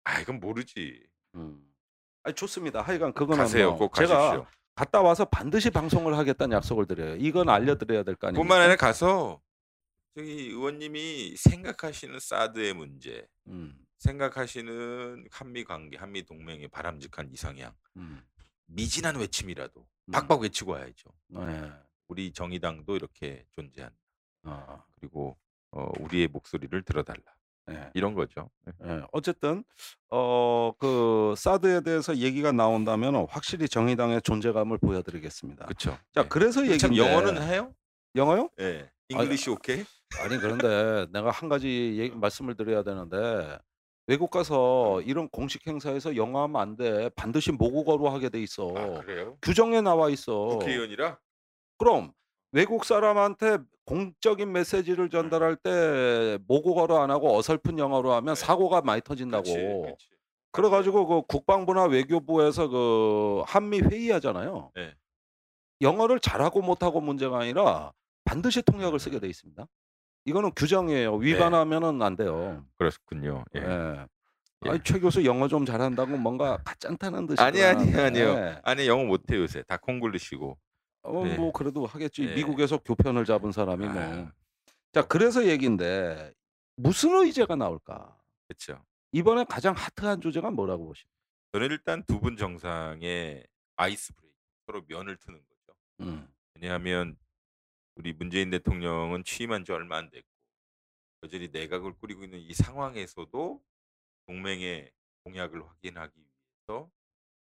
아 0.03 0.19
이건 0.19 0.39
모르지. 0.41 1.01
음. 1.35 1.73
아니 2.23 2.35
좋습니다. 2.35 2.81
하여간 2.81 3.13
그거는 3.13 3.43
가세요. 3.43 3.69
뭐꼭 3.71 3.93
제가 3.95 4.17
가십시오. 4.17 4.47
갔다 4.75 5.01
와서 5.01 5.25
반드시 5.25 5.69
방송을 5.69 6.17
하겠다는 6.17 6.55
약속을 6.57 6.85
드려요. 6.85 7.15
이건 7.15 7.49
알려드려야 7.49 8.03
될 8.03 8.15
거 8.15 8.27
아닙니까? 8.27 8.41
뿐만 8.41 8.59
아니라 8.61 8.75
가서 8.75 9.41
저기 10.15 10.31
의원님이 10.49 11.35
생각하시는 11.37 12.19
사드의 12.19 12.73
문제, 12.73 13.25
음, 13.47 13.77
생각하시는 13.99 15.27
한미 15.31 15.63
관계, 15.63 15.97
한미 15.97 16.23
동맹의 16.25 16.67
바람직한 16.69 17.29
이상향, 17.31 17.73
음, 17.97 18.21
미진한 18.67 19.15
외침이라도 19.17 19.87
음. 20.07 20.11
박박 20.11 20.41
외치고 20.41 20.71
와야죠. 20.71 21.09
네. 21.29 21.71
우리 22.07 22.31
정의당도 22.33 22.95
이렇게 22.95 23.45
존재한다. 23.51 23.95
어. 24.43 24.83
그리고 24.99 25.37
어, 25.71 25.89
우리의 25.99 26.27
목소리를 26.27 26.81
들어달라. 26.83 27.34
예. 27.71 27.89
이런 27.93 28.13
거죠. 28.13 28.49
네. 28.65 28.73
예. 28.85 29.01
어쨌든 29.11 29.63
어 30.09 30.73
그 30.79 31.33
사드에 31.37 31.81
대해서 31.81 32.17
얘기가 32.17 32.51
나온다면은 32.51 33.25
확실히 33.29 33.67
정의당의 33.67 34.21
존재감을 34.21 34.77
보여드리겠습니다. 34.77 35.65
그쵸. 35.65 35.97
자 36.13 36.21
예. 36.23 36.27
그래서 36.27 36.61
참 36.77 36.93
얘긴데 36.93 36.97
영어는 36.97 37.41
해요? 37.43 37.73
영어요? 38.15 38.49
예. 38.59 38.89
English 39.09 39.49
OK? 39.51 39.83
아니 40.21 40.37
그런데 40.37 41.07
내가 41.11 41.29
한 41.31 41.49
가지 41.49 41.95
얘기 41.97 42.15
말씀을 42.15 42.55
드려야 42.55 42.83
되는데 42.83 43.57
외국 44.07 44.29
가서 44.29 45.01
이런 45.01 45.27
공식 45.29 45.65
행사에서 45.67 46.15
영어하면 46.15 46.61
안 46.61 46.75
돼. 46.75 47.09
반드시 47.15 47.51
모국어로 47.51 48.09
하게 48.09 48.29
돼아 48.29 48.41
있어. 48.41 48.67
그래요? 49.03 49.37
규정에 49.41 49.81
나와 49.81 50.09
있어. 50.09 50.33
국회의원이라? 50.59 51.17
그럼 51.77 52.13
외국 52.51 52.85
사람한테 52.85 53.57
공적인 53.85 54.51
메시지를 54.51 55.05
음. 55.05 55.09
전달할 55.09 55.55
때 55.55 56.39
모국어로 56.47 56.99
안 56.99 57.11
하고 57.11 57.35
어설픈 57.37 57.77
영어로 57.77 58.13
하면 58.13 58.33
네. 58.33 58.41
사고가 58.41 58.81
많이 58.81 59.01
터진다고. 59.01 59.43
그렇지. 59.43 60.07
그래 60.51 60.69
맞아요. 60.69 60.77
가지고 60.77 61.05
그 61.05 61.21
국방부나 61.27 61.83
외교부에서 61.85 62.67
그 62.69 63.43
한미 63.45 63.81
회의하잖아요. 63.81 64.71
네. 64.75 64.93
영어를 65.81 66.19
잘하고 66.19 66.61
못하고 66.61 67.01
문제가 67.01 67.39
아니라 67.39 67.91
반드시 68.23 68.61
통역을 68.61 68.99
쓰게 68.99 69.17
음. 69.17 69.19
돼 69.19 69.27
있습니다. 69.27 69.65
이거는 70.25 70.51
규정이에요. 70.55 71.19
네. 71.19 71.25
위반하면은 71.25 72.01
안 72.01 72.15
돼요. 72.15 72.65
그렇군요. 72.77 73.43
예. 73.55 73.59
예. 73.59 74.05
예. 74.65 74.69
아니 74.69 74.79
최 74.83 74.99
교수 74.99 75.23
영어 75.25 75.47
좀 75.47 75.65
잘한다고 75.65 76.17
뭔가 76.17 76.57
가짠타는 76.63 77.27
듯이 77.27 77.41
아니, 77.41 77.61
아니. 77.61 77.93
아니요. 77.93 78.55
아니 78.63 78.87
영어 78.87 79.03
못해요 79.03 79.41
요새. 79.41 79.61
다 79.67 79.77
콩글리시고. 79.77 80.57
어 81.05 81.23
네. 81.25 81.37
뭐 81.37 81.51
그래도 81.51 81.85
하겠지. 81.85 82.25
네. 82.25 82.35
미국에서 82.35 82.77
교편을 82.79 83.25
잡은 83.25 83.51
사람이 83.51 83.87
뭐. 83.87 84.01
아. 84.01 84.31
자 84.91 85.05
그래서 85.07 85.45
얘긴데 85.47 86.33
무슨 86.77 87.15
의제가 87.15 87.55
나올까? 87.55 88.17
그쵸. 88.47 88.83
이번에 89.11 89.45
가장 89.45 89.75
핫한 89.75 90.21
주제가 90.21 90.51
뭐라고 90.51 90.85
보십니까? 90.87 91.15
저는 91.53 91.69
일단 91.71 92.03
두 92.05 92.19
분 92.19 92.35
정상의 92.35 93.45
아이스 93.77 94.13
브레이킹 94.13 94.39
서로 94.65 94.83
면을 94.87 95.15
트는 95.17 95.39
거죠. 95.39 95.77
음. 96.01 96.27
왜냐하면 96.55 97.17
우리 97.95 98.11
문재인 98.13 98.49
대통령은 98.49 99.23
취임한 99.23 99.63
지 99.63 99.71
얼마 99.71 99.97
안 99.97 100.09
됐고 100.09 100.27
여전히 101.23 101.47
내각을 101.49 101.93
꾸리고 101.93 102.23
있는 102.23 102.39
이 102.39 102.53
상황에서도 102.53 103.61
동맹의 104.27 104.91
공약을 105.23 105.65
확인하기 105.65 106.13
위해서 106.19 106.89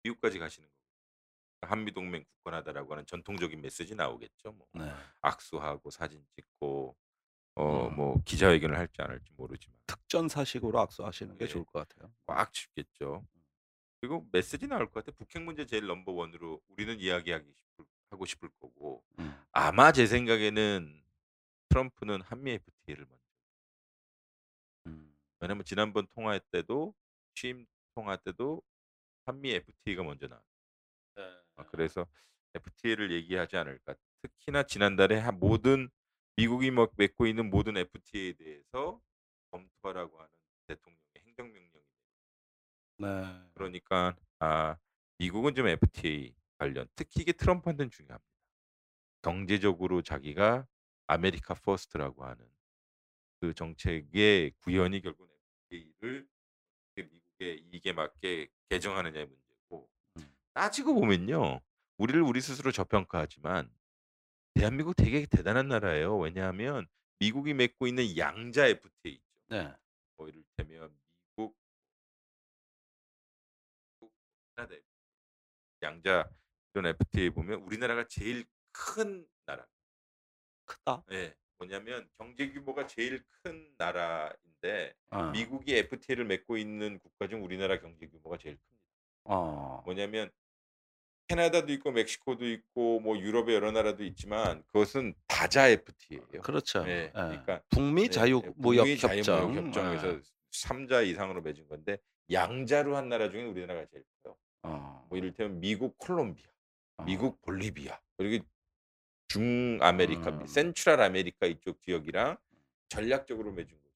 미국까지 0.03 0.37
가시는 0.39 0.67
한미 1.65 1.91
동맹 1.91 2.23
굳건하다라고 2.23 2.93
하는 2.93 3.05
전통적인 3.05 3.61
메시지 3.61 3.95
나오겠죠. 3.95 4.51
뭐 4.53 4.67
네. 4.73 4.91
악수하고 5.21 5.89
사진 5.89 6.25
찍고 6.35 6.95
어 7.55 7.87
음. 7.87 7.95
뭐 7.95 8.21
기자회견을 8.25 8.77
할지 8.77 9.01
안 9.01 9.11
할지 9.11 9.31
모르지만 9.35 9.77
특전사식으로 9.85 10.79
악수하시는 10.79 11.37
게 11.37 11.45
네. 11.45 11.51
좋을 11.51 11.65
것 11.65 11.87
같아요. 11.87 12.11
꽉 12.25 12.51
쥐겠죠. 12.51 13.25
그리고 13.99 14.27
메시지 14.31 14.67
나올 14.67 14.89
것 14.89 15.05
같아. 15.05 15.15
북핵 15.17 15.43
문제 15.43 15.65
제일 15.65 15.85
넘버 15.85 16.11
원으로 16.11 16.61
우리는 16.67 16.99
이야기하기 16.99 17.53
싶을, 17.55 17.85
하고 18.09 18.25
싶을 18.25 18.49
거고 18.59 19.03
음. 19.19 19.33
아마 19.51 19.91
제 19.91 20.07
생각에는 20.07 21.03
트럼프는 21.69 22.21
한미 22.21 22.51
FTA를 22.51 23.05
먼저. 23.05 23.23
음. 24.87 25.15
왜냐면 25.39 25.63
지난번 25.63 26.07
통화 26.07 26.37
때도 26.37 26.93
취임 27.33 27.65
통화 27.95 28.17
때도 28.17 28.61
한미 29.25 29.51
FTA가 29.51 30.03
먼저 30.03 30.27
나왔어요. 30.27 30.47
아, 31.15 31.42
그래서 31.69 32.07
FTA를 32.53 33.11
얘기하지 33.11 33.57
않을까. 33.57 33.95
특히나 34.21 34.63
지난달에 34.63 35.17
한 35.17 35.39
모든 35.39 35.89
미국이 36.35 36.71
뭐 36.71 36.89
맺고 36.97 37.27
있는 37.27 37.49
모든 37.49 37.77
FTA에 37.77 38.33
대해서 38.33 39.01
검토하라고 39.51 40.17
하는 40.17 40.31
대통령의 40.67 41.03
행정명령이 41.17 41.85
네. 42.99 43.41
그러니까 43.53 44.15
아 44.39 44.77
미국은 45.19 45.55
좀 45.55 45.67
FTA 45.67 46.33
관련 46.57 46.87
특히 46.95 47.21
이게 47.21 47.33
트럼프한테는 47.33 47.89
중요합니다. 47.89 48.33
경제적으로 49.21 50.01
자기가 50.01 50.67
America 51.07 51.53
First라고 51.53 52.25
하는 52.25 52.47
그 53.39 53.53
정책의 53.53 54.51
구현이 54.59 55.01
결국 55.01 55.29
FTA를 55.69 56.27
미국의 56.95 57.59
이익에 57.71 57.93
맞게 57.93 58.47
개정하느냐의 58.69 59.25
문제고 59.25 59.41
음. 59.41 59.42
따지고 60.53 60.93
보면요. 60.95 61.61
우리를 61.97 62.21
우리 62.21 62.41
스스로 62.41 62.71
저평가하지만 62.71 63.69
대한민국 64.53 64.95
되게 64.95 65.25
대단한 65.25 65.67
나라예요. 65.67 66.17
왜냐하면 66.17 66.87
미국이 67.19 67.53
맺고 67.53 67.87
있는 67.87 68.17
양자 68.17 68.67
FTA 68.67 69.13
있죠. 69.15 69.23
네. 69.49 69.73
뭐 70.17 70.27
이를테면 70.27 70.95
미국, 71.35 71.55
미국, 73.99 74.13
캐나다 74.55 74.75
양자 75.81 76.29
이런 76.73 76.87
FTA 76.87 77.29
보면 77.31 77.61
우리나라가 77.61 78.05
제일 78.07 78.45
큰 78.71 79.27
나라. 79.45 79.65
크다. 80.65 81.03
예. 81.11 81.35
뭐냐면 81.57 82.09
경제 82.17 82.51
규모가 82.51 82.87
제일 82.87 83.23
큰 83.29 83.73
나라인데 83.77 84.93
어. 85.11 85.31
미국이 85.31 85.75
FTA를 85.75 86.25
맺고 86.25 86.57
있는 86.57 86.99
국가 86.99 87.27
중 87.27 87.43
우리나라 87.43 87.79
경제 87.79 88.07
규모가 88.07 88.37
제일 88.37 88.57
큽니다. 88.57 88.85
어. 89.25 89.81
뭐냐면 89.85 90.29
캐나다도 91.33 91.73
있고 91.73 91.91
멕시코도 91.91 92.45
있고 92.47 92.99
뭐 92.99 93.17
유럽의 93.17 93.55
여러 93.55 93.71
나라도 93.71 94.03
있지만 94.03 94.63
그것은 94.67 95.15
다자 95.27 95.67
FTA예요. 95.69 96.41
그렇죠. 96.43 96.83
예. 96.87 97.05
예. 97.05 97.11
그러니까 97.11 97.61
북미 97.69 98.03
네, 98.03 98.09
자유무역 98.09 98.53
북미 98.61 98.95
협정. 98.97 99.55
협정에서 99.55 100.07
예. 100.09 100.19
3자 100.51 101.07
이상으로 101.07 101.41
맺은 101.41 101.67
건데 101.67 101.97
양자로 102.31 102.95
한 102.95 103.09
나라 103.09 103.29
중에 103.31 103.43
우리나라가 103.43 103.85
제일 103.91 104.03
커요. 104.23 104.35
어. 104.63 105.05
뭐 105.09 105.17
이를테면 105.17 105.59
미국 105.59 105.97
콜롬비아, 105.97 106.45
어. 106.97 107.03
미국 107.03 107.41
볼리비아, 107.41 107.99
그리고 108.17 108.45
중아메리카, 109.29 110.29
음. 110.29 110.45
Central 110.45 111.01
America 111.01 111.47
이쪽 111.47 111.81
지역이랑 111.81 112.37
전략적으로 112.89 113.51
맺은 113.51 113.71
거죠. 113.71 113.89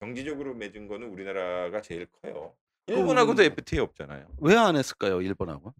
경제적으로 0.00 0.54
맺은 0.54 0.88
거는 0.88 1.08
우리나라가 1.08 1.82
제일 1.82 2.06
커요. 2.22 2.56
일본하고도 2.86 3.42
음. 3.42 3.46
FTA 3.52 3.80
없잖아요. 3.80 4.26
왜 4.38 4.56
안 4.56 4.76
했을까요, 4.76 5.20
일본하고? 5.20 5.74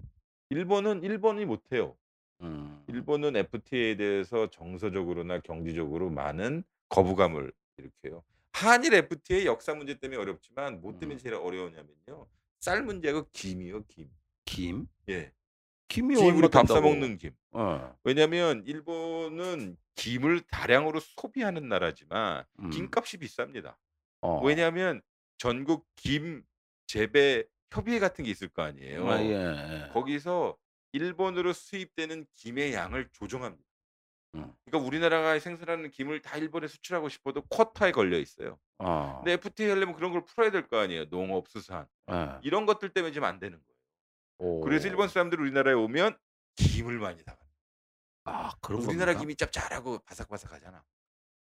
일본은 0.55 1.03
일본이 1.03 1.45
못 1.45 1.73
해요. 1.73 1.97
음. 2.43 2.83
일본은 2.87 3.37
FTA에 3.37 3.97
대해서 3.97 4.49
정서적으로나 4.51 5.41
경제적으로 5.41 6.11
많은 6.11 6.63
거부감을 6.89 7.53
일으켜요. 7.77 8.23
한일 8.53 8.95
FTA 8.95 9.47
역사 9.47 9.75
문제 9.75 9.99
때문에 9.99 10.21
어렵지만 10.21 10.81
뭐 10.81 10.93
때문에 10.99 11.17
음. 11.17 11.19
제일 11.19 11.35
어려우냐면요. 11.35 12.27
쌀 12.61 12.83
문제하고 12.85 13.27
김이요, 13.33 13.85
김. 13.89 14.09
김? 14.45 14.87
예. 15.09 15.33
김이 15.89 16.15
김 16.15 16.27
우리 16.27 16.35
얼마 16.37 16.49
밥사 16.49 16.75
된다고? 16.75 16.89
먹는 16.89 17.19
김. 17.19 17.33
어. 17.53 17.95
왜냐면 18.05 18.63
일본은 18.67 19.77
김을 19.97 20.41
다량으로 20.43 21.01
소비하는 21.01 21.69
나라지만 21.69 22.45
음. 22.61 22.71
김값이 22.71 23.19
비쌉니다. 23.19 23.75
어. 24.21 24.41
왜냐하면 24.43 25.03
전국 25.37 25.87
김 25.97 26.45
재배 26.87 27.45
협의회 27.75 27.99
같은 27.99 28.25
게 28.25 28.31
있을 28.31 28.49
거 28.49 28.63
아니에요. 28.63 29.09
아, 29.11 29.21
예, 29.21 29.31
예. 29.87 29.91
거기서 29.93 30.57
일본으로 30.93 31.53
수입되는 31.53 32.27
김의 32.35 32.73
양을 32.73 33.09
조정합니다. 33.13 33.65
음. 34.37 34.53
그러니까 34.65 34.87
우리나라가 34.89 35.39
생산하는 35.39 35.91
김을 35.91 36.23
다 36.23 36.37
일본에 36.37 36.67
수출하고 36.69 37.09
싶어도 37.09 37.43
쿼타에 37.43 37.93
걸려 37.93 38.19
있어요. 38.19 38.59
어. 38.79 39.17
근데 39.19 39.33
FTA 39.33 39.71
하려면 39.71 39.95
그런 39.95 40.13
걸 40.13 40.25
풀어야 40.25 40.51
될 40.51 40.69
거 40.69 40.79
아니에요. 40.79 41.09
농업, 41.09 41.49
수산 41.49 41.87
예. 42.11 42.39
이런 42.43 42.67
것들 42.67 42.91
때문에 42.91 43.13
지금 43.13 43.27
안 43.27 43.39
되는 43.39 43.59
거예요. 44.39 44.61
그래서 44.63 44.89
일본 44.89 45.07
오. 45.07 45.09
사람들이 45.09 45.41
우리나라에 45.43 45.75
오면 45.75 46.17
김을 46.57 46.99
많이 46.99 47.23
사갑니다. 47.23 47.45
아, 48.27 48.53
그런 48.61 48.81
우리나라 48.83 49.13
겁니까? 49.13 49.21
김이 49.21 49.37
짭짤하고 49.37 49.99
바삭바삭하잖아. 50.01 50.83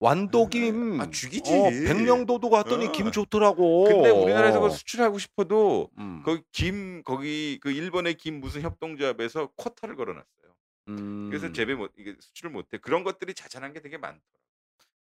완도김. 0.04 1.00
아, 1.00 1.10
죽이지. 1.10 1.54
어, 1.54 1.70
백령도도 1.70 2.50
갔더니 2.50 2.88
어. 2.88 2.92
김 2.92 3.10
좋더라고. 3.10 3.86
근데 3.86 4.10
우리나라에서 4.10 4.60
그걸 4.60 4.72
수출하고 4.72 5.18
싶어도 5.18 5.89
음. 5.98 6.22
거기 6.26 6.42
김 6.52 7.04
거기 7.04 7.58
그 7.62 7.72
일본의 7.72 8.16
김 8.16 8.42
무슨 8.42 8.62
협동조합에서 8.63 9.52
쿼타를 9.56 9.96
걸어놨어요. 9.96 10.28
그래서 11.30 11.48
음. 11.48 11.54
재배 11.54 11.74
못 11.76 11.94
이게 11.98 12.16
수출을 12.20 12.52
못해. 12.52 12.78
그런 12.80 13.06
것들이 13.06 13.34
자잘한 13.34 13.72
게 13.72 13.82
되게 13.82 13.98
많더라고요. 13.98 14.22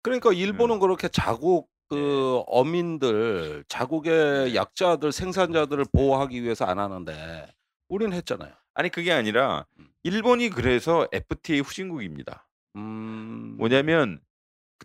그러니까 0.03 0.33
일본은 0.33 0.75
음. 0.75 0.79
그렇게 0.79 1.07
자국 1.07 1.67
그 1.89 1.95
네. 1.95 2.43
어민들, 2.45 3.65
자국의 3.67 4.51
네. 4.51 4.55
약자들, 4.55 5.11
생산자들을 5.11 5.85
보호하기 5.91 6.43
위해서 6.43 6.65
안 6.65 6.77
하는데 6.77 7.47
우리는 7.89 8.15
했잖아요. 8.15 8.53
아니 8.75 8.89
그게 8.89 9.11
아니라 9.11 9.65
음. 9.79 9.89
일본이 10.03 10.49
그래서 10.49 11.07
FTA 11.11 11.61
후진국입니다. 11.61 12.47
음. 12.75 13.55
뭐냐면 13.57 14.19
그 14.19 14.30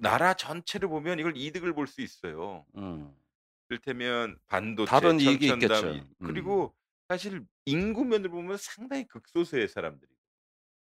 나라 0.00 0.34
전체를 0.34 0.88
보면 0.88 1.18
이걸 1.18 1.36
이득을 1.36 1.72
볼 1.74 1.86
수 1.86 2.00
있어요. 2.00 2.64
음. 2.76 3.14
이를테면 3.68 4.38
반도체, 4.46 4.90
다른 4.90 5.20
이익이 5.20 5.46
있겠죠. 5.46 5.90
이 5.90 5.98
음. 5.98 6.26
그리고 6.26 6.74
사실 7.08 7.44
인구면으로 7.64 8.30
보면 8.32 8.56
상당히 8.58 9.06
극소수의 9.08 9.68
사람들이. 9.68 10.10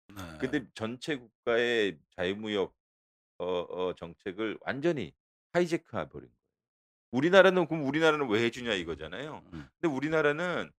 네. 0.09 0.39
근데 0.39 0.67
전체 0.75 1.17
국가의 1.17 1.99
자유무역 2.17 2.75
어, 3.39 3.47
어, 3.47 3.95
정책을 3.95 4.59
완전히 4.61 5.13
하이제크해 5.53 6.09
버린 6.09 6.29
거예요. 6.29 6.45
우리나라는 7.13 7.67
그럼 7.67 7.85
우리나라는 7.87 8.29
왜 8.29 8.43
해 8.43 8.51
주냐 8.51 8.75
이거잖아요. 8.75 9.43
음. 9.53 9.69
근데 9.81 9.95
우리나라는 9.95 10.71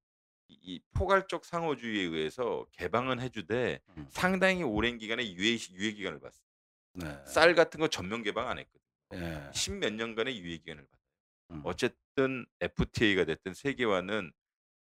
이 0.48 0.58
이 0.62 0.80
포괄적 0.94 1.44
상호주의에 1.44 2.04
의해서 2.04 2.68
개방은 2.74 3.20
해 3.20 3.30
주되 3.30 3.80
음. 3.98 4.06
상당히 4.12 4.62
오랜 4.62 5.00
기간의 5.00 5.36
유예 5.36 5.58
시 5.58 5.74
유예 5.74 5.94
기간을 5.94 6.20
받습니다. 6.20 6.45
네. 6.96 7.22
쌀 7.26 7.56
같은 7.56 7.80
거 7.80 7.88
전면 7.88 8.24
개방 8.24 8.48
안 8.50 8.58
했거든요. 8.60 8.82
예. 9.14 9.52
십몇 9.54 9.94
년간의 9.94 10.40
유예 10.40 10.58
기간을 10.58 10.86
받아요. 10.86 11.02
음. 11.52 11.62
어쨌든 11.64 12.46
FTA가 12.60 13.26
됐든 13.26 13.54
세계화는 13.54 14.32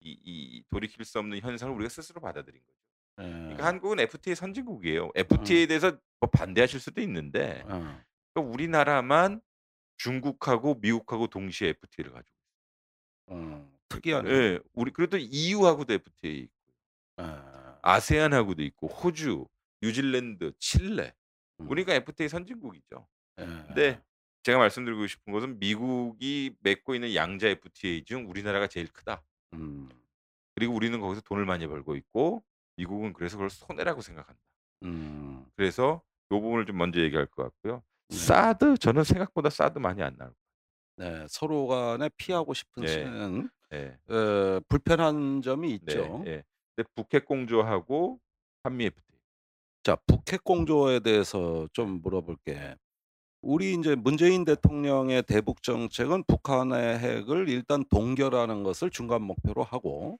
이 0.02 0.18
이 0.24 0.64
돌이킬 0.70 1.04
수 1.04 1.18
없는 1.18 1.40
현상을 1.40 1.74
우리가 1.74 1.88
스스로 1.90 2.20
받아들인 2.20 2.60
거죠. 2.64 2.78
예. 3.20 3.32
그러니까 3.32 3.66
한국은 3.66 4.00
FTA 4.00 4.34
선진국이에요. 4.34 5.06
음. 5.06 5.10
FTA에 5.14 5.66
대해서 5.66 5.90
뭐 6.20 6.30
반대하실 6.30 6.80
수도 6.80 7.00
있는데 7.02 7.62
어. 7.66 8.00
그러니까 8.32 8.52
우리나라만 8.52 9.40
중국하고 9.98 10.76
미국하고 10.76 11.26
동시에 11.26 11.68
FTA를 11.70 12.12
가지고 12.12 12.36
음. 13.32 13.70
특이하네요. 13.88 14.34
예. 14.34 14.58
우리 14.72 14.90
그래도 14.92 15.18
EU하고도 15.18 15.92
FTA 15.92 16.38
있고 16.40 16.72
예. 17.20 17.24
아세안하고도 17.82 18.62
있고 18.62 18.88
호주, 18.88 19.46
뉴질랜드, 19.82 20.52
칠레. 20.58 21.14
음. 21.60 21.70
우리가 21.70 21.94
FTA 21.94 22.28
선진국이죠. 22.28 23.06
예. 23.38 23.44
근데 23.44 24.02
제가 24.42 24.58
말씀드리고 24.58 25.06
싶은 25.06 25.32
것은 25.32 25.58
미국이 25.58 26.54
맺고 26.60 26.94
있는 26.94 27.14
양자 27.14 27.48
FTA 27.48 28.04
중 28.04 28.28
우리나라가 28.28 28.66
제일 28.66 28.88
크다. 28.88 29.22
음. 29.54 29.88
그리고 30.54 30.74
우리는 30.74 30.98
거기서 31.00 31.20
돈을 31.22 31.44
많이 31.44 31.66
벌고 31.66 31.96
있고 31.96 32.42
미국은 32.76 33.12
그래서 33.12 33.36
그걸 33.36 33.50
손해라고 33.50 34.00
생각한다. 34.00 34.40
음. 34.84 35.46
그래서 35.56 36.02
요 36.32 36.40
부분을 36.40 36.66
좀 36.66 36.78
먼저 36.78 37.00
얘기할 37.00 37.26
것 37.26 37.42
같고요. 37.44 37.82
네. 38.08 38.16
사드 38.16 38.78
저는 38.78 39.04
생각보다 39.04 39.50
사드 39.50 39.78
많이 39.78 40.02
안 40.02 40.16
나올 40.16 40.32
네. 40.96 41.26
서로 41.28 41.66
간에 41.66 42.08
피하고 42.16 42.54
싶은 42.54 42.82
예. 42.84 42.88
시는 42.88 43.50
예. 43.72 43.98
어 44.08 44.60
불편한 44.68 45.42
점이 45.42 45.68
네. 45.68 45.74
있죠. 45.74 46.22
예. 46.26 46.42
근데 46.74 46.88
북핵 46.94 47.24
공조하고 47.26 48.20
한미 48.62 48.86
FTA. 48.86 49.09
자 49.82 49.96
북핵 50.06 50.44
공조에 50.44 51.00
대해서 51.00 51.68
좀 51.72 52.00
물어볼게. 52.02 52.76
우리 53.42 53.72
인제 53.74 53.96
문재인 53.96 54.44
대통령의 54.44 55.24
대북 55.24 55.62
정책은 55.62 56.24
북한의 56.26 56.98
핵을 57.00 57.48
일단 57.50 57.84
동결하는 57.90 58.64
것을 58.64 58.90
중간 58.90 59.22
목표로 59.22 59.64
하고 59.64 60.18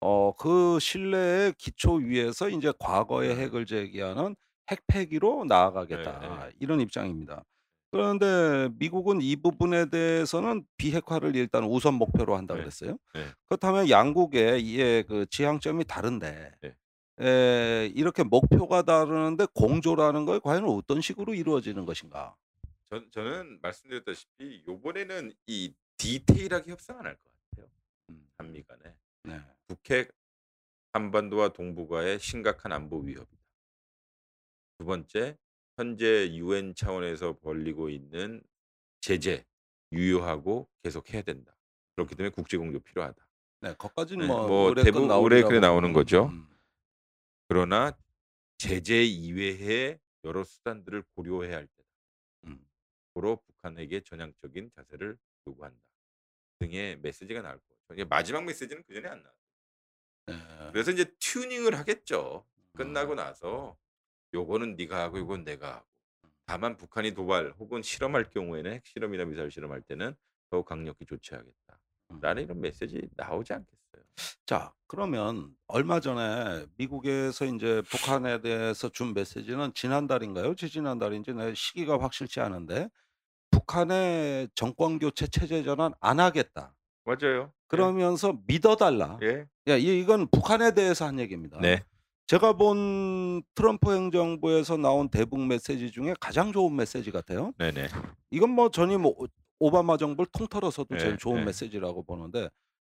어 0.00 0.32
그 0.38 0.78
신뢰의 0.80 1.54
기초 1.58 1.94
위에서 1.96 2.48
인제 2.50 2.72
과거의 2.80 3.34
음. 3.34 3.36
핵을 3.36 3.66
제기하는 3.66 4.36
핵 4.70 4.80
폐기로 4.88 5.44
네. 5.90 5.98
나아가겠다. 5.98 6.48
예. 6.48 6.52
이런 6.60 6.80
입장입니다. 6.80 7.44
그런데 7.90 8.68
미국은 8.78 9.20
이 9.20 9.36
부분에 9.36 9.86
대해서는 9.90 10.64
비핵화를 10.78 11.36
일단 11.36 11.64
우선 11.64 11.94
목표로 11.94 12.36
한다 12.36 12.54
네. 12.54 12.56
그랬어요. 12.56 12.96
네. 13.14 13.34
그렇다면 13.48 13.90
양국의 13.90 14.62
이의 14.64 15.04
그 15.04 15.26
지향점이 15.30 15.84
다른데 15.84 16.52
네. 16.60 16.74
에 17.22 17.86
이렇게 17.94 18.22
목표가 18.24 18.82
다르는데 18.82 19.46
공조라는 19.54 20.24
거 20.24 20.40
과연 20.40 20.64
어떤 20.64 21.00
식으로 21.00 21.34
이루어지는 21.34 21.84
것인가? 21.86 22.34
전 22.90 23.08
저는 23.10 23.60
말씀드렸다시피 23.62 24.64
요번에는 24.66 25.32
이 25.46 25.72
디테일하게 25.98 26.72
협상 26.72 26.98
안 26.98 27.06
할 27.06 27.14
것 27.16 27.22
같아요. 27.50 27.70
음. 28.10 28.26
한미 28.38 28.62
간에. 28.64 28.94
네. 29.24 29.40
북핵 29.68 30.12
한반도와 30.92 31.50
동북아의 31.50 32.18
심각한 32.18 32.72
안보 32.72 32.98
위협이다. 32.98 33.42
두 34.78 34.84
번째, 34.84 35.38
현재 35.76 36.28
유엔 36.34 36.74
차원에서 36.74 37.38
벌리고 37.38 37.88
있는 37.88 38.42
제재 39.00 39.46
유효하고 39.92 40.68
계속 40.82 41.12
해야 41.14 41.22
된다. 41.22 41.56
그렇기 41.94 42.14
때문에 42.16 42.30
국제 42.34 42.56
공조 42.56 42.80
필요하다. 42.80 43.26
네. 43.60 43.74
거기까지는 43.78 44.26
네. 44.26 44.32
뭐뭐 44.34 44.74
대부분 44.74 45.02
의례 45.10 45.42
그래 45.42 45.60
나오리라고 45.60 45.60
나오는 45.60 45.92
거죠. 45.92 46.26
음. 46.26 46.48
그러나 47.52 47.94
제재 48.56 49.02
이외의 49.02 49.98
여러 50.24 50.42
수단들을 50.42 51.02
고려해야 51.14 51.54
할 51.54 51.66
때다. 51.66 51.88
음. 52.46 52.66
고로 53.12 53.42
북한에게 53.46 54.00
전향적인 54.00 54.70
자세를 54.74 55.18
요구한다. 55.46 55.78
등의 56.60 56.96
메시지가 57.00 57.42
나올 57.42 57.60
거예요. 57.88 58.06
마지막 58.06 58.46
메시지는 58.46 58.82
그 58.84 58.94
전에 58.94 59.06
안 59.06 59.22
나와요. 59.22 59.36
네. 60.28 60.70
그래서 60.72 60.92
인제 60.92 61.14
튜닝을 61.20 61.76
하겠죠. 61.76 62.46
끝나고 62.72 63.12
음. 63.12 63.16
나서 63.16 63.76
요거는 64.32 64.76
네가 64.76 65.02
하고 65.02 65.18
요건 65.18 65.44
내가 65.44 65.74
하고. 65.74 65.86
다만 66.46 66.78
북한이 66.78 67.12
도발 67.12 67.52
혹은 67.58 67.82
실험할 67.82 68.30
경우에는 68.30 68.72
핵실험이나 68.72 69.26
미사일 69.26 69.50
실험할 69.50 69.82
때는 69.82 70.14
더욱 70.48 70.64
강력히 70.64 71.04
조치하겠다. 71.04 71.80
음. 72.12 72.20
라는 72.22 72.44
이런 72.44 72.62
메시지 72.62 73.10
나오지 73.14 73.52
않겠어요. 73.52 73.81
자 74.46 74.72
그러면 74.86 75.50
얼마 75.66 76.00
전에 76.00 76.66
미국에서 76.76 77.44
인제 77.44 77.82
북한에 77.90 78.40
대해서 78.40 78.88
준 78.90 79.14
메시지는 79.14 79.72
지난달인가요? 79.74 80.54
지지난달인지 80.54 81.32
내 81.34 81.54
시기가 81.54 82.00
확실치 82.00 82.40
않은데 82.40 82.88
북한의 83.50 84.48
정권 84.54 84.98
교체 84.98 85.26
체제 85.26 85.62
전환 85.64 85.92
안 86.00 86.20
하겠다. 86.20 86.74
맞아요. 87.04 87.42
예. 87.44 87.48
그러면서 87.68 88.38
믿어 88.46 88.76
달라. 88.76 89.18
예. 89.22 89.46
야 89.68 89.76
이 89.76 90.00
이건 90.00 90.28
북한에 90.30 90.74
대해서 90.74 91.06
한 91.06 91.18
얘기입니다. 91.20 91.58
네. 91.60 91.82
제가 92.26 92.54
본 92.54 93.42
트럼프 93.54 93.94
행정부에서 93.94 94.76
나온 94.78 95.08
대북 95.10 95.40
메시지 95.46 95.90
중에 95.90 96.14
가장 96.20 96.52
좋은 96.52 96.74
메시지 96.76 97.10
같아요. 97.10 97.52
네네. 97.58 97.88
이건 98.30 98.50
뭐 98.50 98.70
전임 98.70 99.06
오 99.06 99.14
오바마 99.60 99.96
정부를 99.98 100.28
통틀어서도 100.32 100.96
제일 100.98 101.12
예. 101.12 101.16
좋은 101.18 101.40
예. 101.40 101.44
메시지라고 101.46 102.04
보는데 102.04 102.48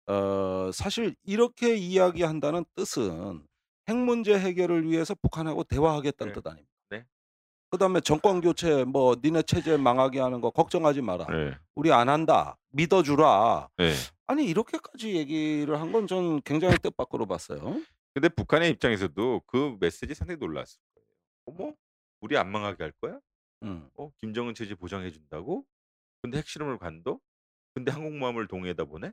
어 0.08 0.72
사실 0.74 1.16
이렇게 1.24 1.76
이야기한다는 1.76 2.66
뜻은 2.76 3.46
핵 3.90 3.98
문제 3.98 4.38
해결을 4.38 4.90
위해서 4.90 5.16
북한하고 5.16 5.64
대화하겠다는 5.64 6.34
네. 6.34 6.42
뜻 6.42 6.48
아닙니까? 6.48 6.70
네. 6.90 7.06
그다음에 7.72 8.02
정권 8.02 8.42
교체 8.42 8.84
뭐 8.86 9.16
"니네 9.24 9.44
체제 9.44 9.78
망하게 9.78 10.20
하는 10.20 10.42
거 10.42 10.50
걱정하지 10.52 11.02
마라. 11.02 11.26
네. 11.28 11.58
우리 11.76 11.92
안 11.92 12.10
한다. 12.10 12.58
믿어 12.72 13.04
주라." 13.04 13.70
네. 13.78 13.94
아니 14.28 14.46
이렇게까지 14.46 15.16
얘기를 15.16 15.80
한 15.80 15.92
건 15.92 16.08
전 16.08 16.42
굉장히 16.44 16.78
뜻밖으로 16.80 17.26
봤어요. 17.28 17.82
근데 18.14 18.30
북한의 18.30 18.72
입장에서도 18.72 19.42
그 19.48 19.78
메시지 19.80 20.14
상당히 20.16 20.38
놀랐을 20.40 20.80
거예요. 20.96 21.08
'어머? 21.46 21.76
우리 22.22 22.38
안 22.38 22.52
망하게 22.52 22.84
할 22.84 22.94
거야? 23.02 23.20
음. 23.64 23.90
어 23.96 24.12
김정은 24.20 24.54
체제 24.56 24.76
보장해 24.76 25.12
준다고? 25.12 25.66
근데 26.22 26.38
핵실험을 26.40 26.78
관둬? 26.80 27.20
근데 27.76 27.92
항공모함을 27.92 28.48
동해에다 28.48 28.86
보내?' 28.86 29.12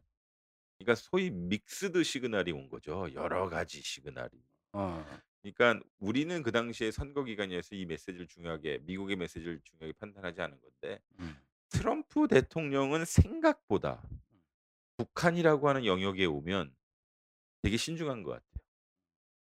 그러니까 0.79 0.95
소위 0.95 1.31
mixed 1.31 2.03
signal이 2.03 2.53
온 2.53 2.69
거죠. 2.69 3.09
여러 3.15 3.49
가지 3.49 3.83
시그널이. 3.83 4.31
어. 4.73 5.05
그러니깐 5.41 5.83
우리는 5.99 6.43
그 6.43 6.53
당시에 6.53 6.91
선거 6.91 7.25
기간이어서 7.25 7.75
이 7.75 7.85
메시지를 7.87 8.27
중요하게 8.27 8.81
미국의 8.83 9.17
메시지를 9.17 9.61
중요하게 9.65 9.93
판단하지 9.99 10.41
않은 10.41 10.61
건데 10.61 11.01
음. 11.21 11.37
트럼프 11.69 12.29
대통령은 12.29 13.05
생각보다 13.05 14.03
북한이라고 14.97 15.69
하는 15.69 15.85
영역에 15.85 16.25
오면 16.25 16.75
되게 17.63 17.77
신중한 17.77 18.23
것 18.23 18.33
같아요. 18.33 18.67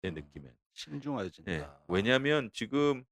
제 0.01 0.09
음. 0.09 0.15
느낌엔. 0.15 0.51
예. 0.51 0.57
신중해진다. 0.73 1.83
왜냐하면 1.87 2.49
지금 2.53 3.05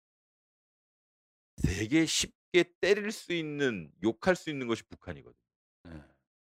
되게 1.58 2.06
쉽게 2.06 2.64
때릴 2.80 3.12
수 3.12 3.34
있는 3.34 3.92
욕할 4.04 4.36
수 4.36 4.50
있는 4.50 4.68
것이 4.68 4.84
북한이거든요. 4.84 5.51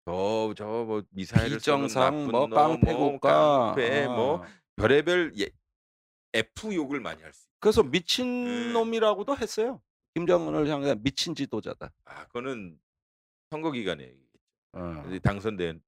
네. 0.05 0.11
저저 0.11 0.65
뭐 0.85 1.03
미사일을 1.11 1.59
쏘는 1.59 1.87
비정상 1.87 2.03
나쁜 2.03 2.31
뭐 2.31 2.47
놈, 2.47 2.49
깡패 2.51 2.93
뭐 2.93 3.11
국가. 3.11 3.73
깡패 3.75 4.07
뭐 4.07 4.33
어. 4.35 4.45
별의별 4.75 5.33
예 5.39 5.49
F 6.33 6.73
욕을 6.73 6.99
많이 6.99 7.21
할 7.21 7.33
수. 7.33 7.47
그래서 7.59 7.83
예. 7.85 7.89
미친놈이라고도 7.89 9.37
했어요. 9.37 9.81
김정은을 10.15 10.67
향해 10.67 10.95
미친 10.95 11.35
지도자다. 11.35 11.91
아 12.05 12.25
그거는 12.27 12.79
선거 13.51 13.71
기간에 13.71 14.03
얘기했죠. 14.03 14.39
어. 14.73 15.01
근데 15.03 15.19
당선된 15.19 15.81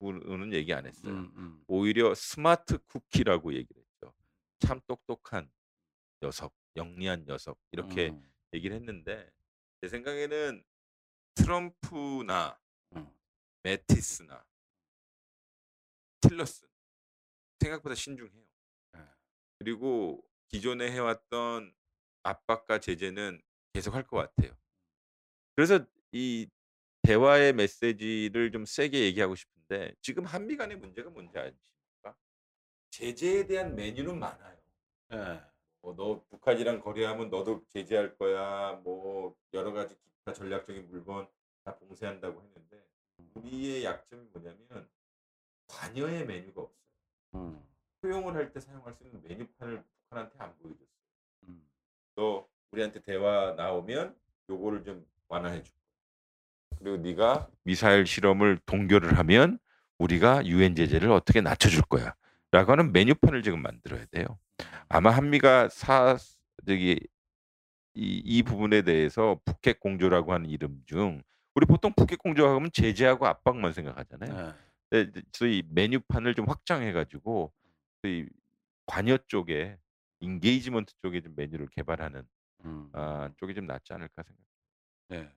후는 0.00 0.52
얘기 0.52 0.72
안 0.72 0.86
했어요. 0.86 1.12
음 1.12 1.32
음. 1.36 1.62
오히려 1.68 2.14
스마트 2.14 2.78
쿠키라고 2.78 3.54
얘기를 3.54 3.82
했죠. 3.82 4.12
참 4.60 4.80
똑똑한 4.86 5.50
녀석, 6.22 6.52
영리한 6.76 7.24
녀석 7.26 7.58
이렇게 7.72 8.10
음. 8.10 8.22
얘기를 8.54 8.74
했는데 8.76 9.30
제 9.80 9.88
생각에는 9.88 10.62
트럼프나 11.34 12.58
음. 13.64 13.68
매티스나 13.68 14.44
틸러슨 16.20 16.68
생각보다 17.60 17.94
신중해요. 17.94 18.44
예. 18.96 19.00
그리고 19.58 20.24
기존에 20.48 20.90
해 20.90 20.98
왔던 20.98 21.74
압박과 22.22 22.78
제재는 22.80 23.40
계속 23.72 23.94
할 23.94 24.04
것 24.06 24.16
같아요. 24.18 24.56
그래서 25.56 25.84
이 26.12 26.48
대화의 27.02 27.52
메시지를 27.54 28.52
좀 28.52 28.64
세게 28.64 29.00
얘기하고 29.04 29.34
싶은데 29.34 29.94
지금 30.00 30.24
한미 30.24 30.56
간의 30.56 30.76
문제가 30.78 31.10
뭔지 31.10 31.38
아십니까? 31.38 32.16
제재에 32.90 33.46
대한 33.46 33.74
메뉴는 33.74 34.18
많아요. 34.18 34.58
예. 35.12 35.42
뭐 35.82 35.94
"너 35.96 36.24
북한이랑 36.30 36.80
거래하면 36.80 37.30
너도 37.30 37.64
제재할 37.70 38.16
거야." 38.16 38.74
뭐 38.84 39.36
여러 39.54 39.72
가지 39.72 39.96
기타 39.98 40.32
전략적인 40.32 40.88
물건 40.90 41.28
다 41.64 41.76
봉쇄한다고 41.78 42.42
했는데 42.42 42.84
우리의 43.34 43.84
약점이 43.84 44.26
뭐냐면 44.32 44.88
관여의 45.68 46.26
메뉴가 46.26 46.62
없어요. 46.62 46.82
음. 47.34 47.62
소용을 48.00 48.34
할 48.34 48.52
때 48.52 48.60
사용할 48.60 48.94
수 48.94 49.04
있는 49.04 49.22
메뉴판을 49.22 49.82
북한한테 50.04 50.34
안 50.38 50.54
보여줬어요. 50.58 50.88
음. 51.48 51.66
너 52.16 52.46
우리한테 52.72 53.00
대화 53.02 53.54
나오면 53.56 54.16
요거를 54.50 54.84
좀 54.84 55.06
완화해 55.28 55.62
줄 55.62 55.72
거야. 55.74 56.78
그리고 56.78 56.96
네가 56.98 57.48
미사일 57.62 58.06
실험을 58.06 58.58
동결을 58.66 59.16
하면 59.18 59.58
우리가 59.98 60.44
유엔 60.46 60.74
제재를 60.74 61.10
어떻게 61.10 61.40
낮춰 61.40 61.68
줄 61.68 61.82
거야. 61.82 62.14
라고 62.50 62.72
하는 62.72 62.92
메뉴판을 62.92 63.42
지금 63.42 63.62
만들어야 63.62 64.04
돼요. 64.06 64.26
아마 64.88 65.10
한미가 65.10 65.68
사 65.68 66.16
저기 66.66 66.98
이, 67.94 68.22
이 68.24 68.42
부분에 68.42 68.82
대해서 68.82 69.40
북핵 69.44 69.80
공조라고 69.80 70.32
하는 70.32 70.50
이름 70.50 70.82
중 70.86 71.22
우리 71.54 71.66
보통 71.66 71.92
북핵 71.92 72.18
공조하고 72.18 72.56
하면 72.56 72.70
제재하고 72.72 73.26
압박만 73.26 73.72
생각하잖아요. 73.72 74.54
네. 74.90 75.10
저희 75.32 75.62
메뉴판을 75.70 76.34
좀 76.34 76.48
확장해 76.48 76.92
가지고 76.92 77.52
저희 78.02 78.26
관여 78.86 79.18
쪽에 79.26 79.78
engagement 80.20 80.94
쪽에 81.02 81.20
좀 81.20 81.34
메뉴를 81.36 81.68
개발하는 81.68 82.26
음. 82.64 82.88
아 82.92 83.30
쪽이 83.38 83.54
좀 83.54 83.66
낫지 83.66 83.92
않을까 83.92 84.22
생각. 84.22 84.42
네. 85.08 85.30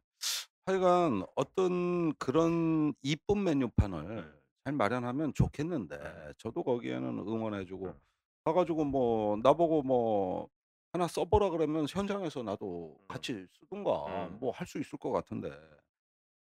하여간 0.65 1.25
어떤 1.35 2.13
그런 2.15 2.93
이쁜 3.01 3.43
메뉴판을 3.43 4.15
네. 4.15 4.23
잘 4.63 4.73
마련하면 4.73 5.33
좋겠는데 5.33 5.97
네. 5.97 6.33
저도 6.37 6.63
거기에는 6.63 7.19
응원해 7.19 7.65
주고 7.65 7.87
음. 7.87 7.99
가 8.43 8.53
가지고 8.53 8.85
뭐 8.85 9.37
나보고 9.37 9.83
뭐 9.83 10.49
하나 10.93 11.07
써 11.07 11.25
보라 11.25 11.49
그러면 11.49 11.85
현장에서 11.89 12.41
나도 12.41 12.97
음. 12.99 13.07
같이 13.07 13.45
쓰든가 13.59 14.27
음. 14.27 14.39
뭐할 14.39 14.65
수 14.65 14.79
있을 14.79 14.97
것 14.97 15.11
같은데 15.11 15.51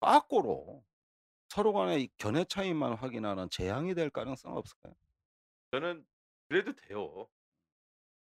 빠꾸로 0.00 0.82
서로 1.48 1.72
간의 1.72 2.02
이 2.02 2.08
견해 2.16 2.44
차이만 2.44 2.94
확인하는 2.94 3.48
재앙이 3.50 3.94
될 3.94 4.10
가능성은 4.10 4.56
없을까요? 4.56 4.94
저는 5.72 6.06
그래도 6.48 6.74
돼요. 6.74 7.28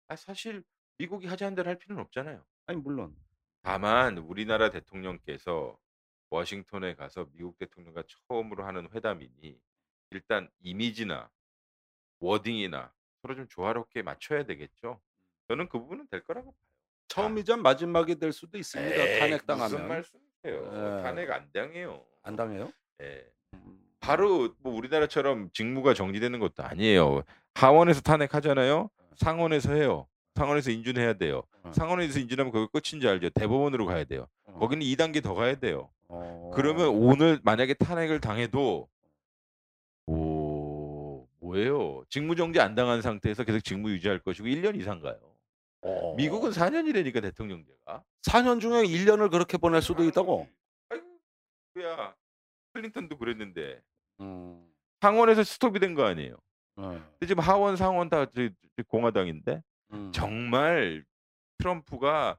아 0.09 0.17
사실 0.17 0.63
미국이 0.99 1.27
하자는 1.27 1.55
대로 1.55 1.69
할 1.69 1.79
필요는 1.79 2.03
없잖아요. 2.05 2.45
아니 2.67 2.79
물론. 2.79 3.15
다만 3.63 4.19
우리나라 4.19 4.71
대통령께서 4.71 5.79
워싱턴에 6.31 6.95
가서 6.95 7.27
미국 7.33 7.59
대통령과 7.59 8.05
처음으로 8.07 8.65
하는 8.65 8.89
회담이니 8.93 9.61
일단 10.11 10.49
이미지나 10.61 11.31
워딩이나 12.21 12.93
서로 13.23 13.35
좀 13.35 13.49
조화롭게 13.49 14.03
맞춰야 14.03 14.45
되겠죠. 14.45 15.01
저는 15.49 15.69
그 15.69 15.79
부분은 15.79 16.09
될 16.09 16.23
거라고 16.25 16.53
봐요. 16.53 16.61
아. 16.61 16.67
처음이자 17.09 17.57
마지막이 17.57 18.17
될 18.17 18.33
수도 18.33 18.59
있습니다 18.59 18.95
에이 18.95 19.01
무슨 19.01 19.19
탄핵당하면. 19.21 19.89
말씀 19.89 20.19
이세요. 20.47 20.99
예. 20.99 21.03
탄핵 21.03 21.31
안 21.31 21.47
당해요. 21.53 22.03
안 22.23 22.37
당해요? 22.37 22.71
예. 23.03 23.25
음. 23.55 23.79
바로 24.01 24.55
뭐 24.61 24.75
우리나라처럼 24.75 25.51
직무가 25.53 25.95
정지되는 25.95 26.39
것도 26.39 26.63
아니에요. 26.63 27.23
하원에서 27.55 28.01
탄핵하잖아요. 28.01 28.89
상원에서 29.17 29.75
해요. 29.75 30.07
상원에서 30.35 30.71
인준해야 30.71 31.15
돼요. 31.15 31.43
어. 31.63 31.73
상원에서 31.73 32.21
인준하면 32.21 32.53
그거 32.53 32.69
끝인 32.69 33.01
줄 33.01 33.11
알죠. 33.11 33.31
대법원으로 33.31 33.87
가야 33.87 34.05
돼요. 34.05 34.27
어. 34.45 34.59
거기는 34.59 34.83
2 34.83 34.97
단계 34.97 35.21
더 35.21 35.35
가야 35.35 35.57
돼요. 35.57 35.91
어. 36.09 36.51
그러면 36.55 36.89
오늘 36.89 37.41
만약에 37.43 37.75
탄핵을 37.75 38.21
당해도 38.21 38.89
오 40.07 41.27
뭐예요? 41.41 42.05
직무정지 42.11 42.61
안 42.61 42.75
당한 42.75 43.03
상태에서 43.03 43.45
계속 43.45 43.61
직무 43.61 43.91
유지할 43.91 44.21
것이고 44.21 44.47
1년 44.47 44.79
이상 44.79 45.01
가요. 45.01 45.19
어. 45.87 46.15
미국은 46.17 46.51
4 46.53 46.71
년이라니까 46.71 47.21
대통령제가. 47.21 48.03
4년 48.23 48.61
중에 48.61 48.85
1 48.85 49.05
년을 49.07 49.31
그렇게 49.31 49.57
보낼 49.57 49.81
수도 49.83 50.05
있다고? 50.05 50.49
아이고 50.89 51.07
뭐야. 51.75 52.15
클린턴도 52.73 53.19
그랬는데. 53.19 53.81
음. 54.21 54.73
상원에서 55.01 55.45
스톱이 55.45 55.79
된 55.79 55.95
거 55.95 56.05
아니에요. 56.05 56.37
네. 56.77 56.83
근데 56.85 57.27
지금 57.27 57.43
하원, 57.43 57.77
상원 57.77 58.09
다 58.09 58.27
저기 58.27 58.51
저 58.77 58.83
공화당인데 58.89 59.63
음. 59.93 60.11
정말 60.13 61.05
트럼프가 61.59 62.39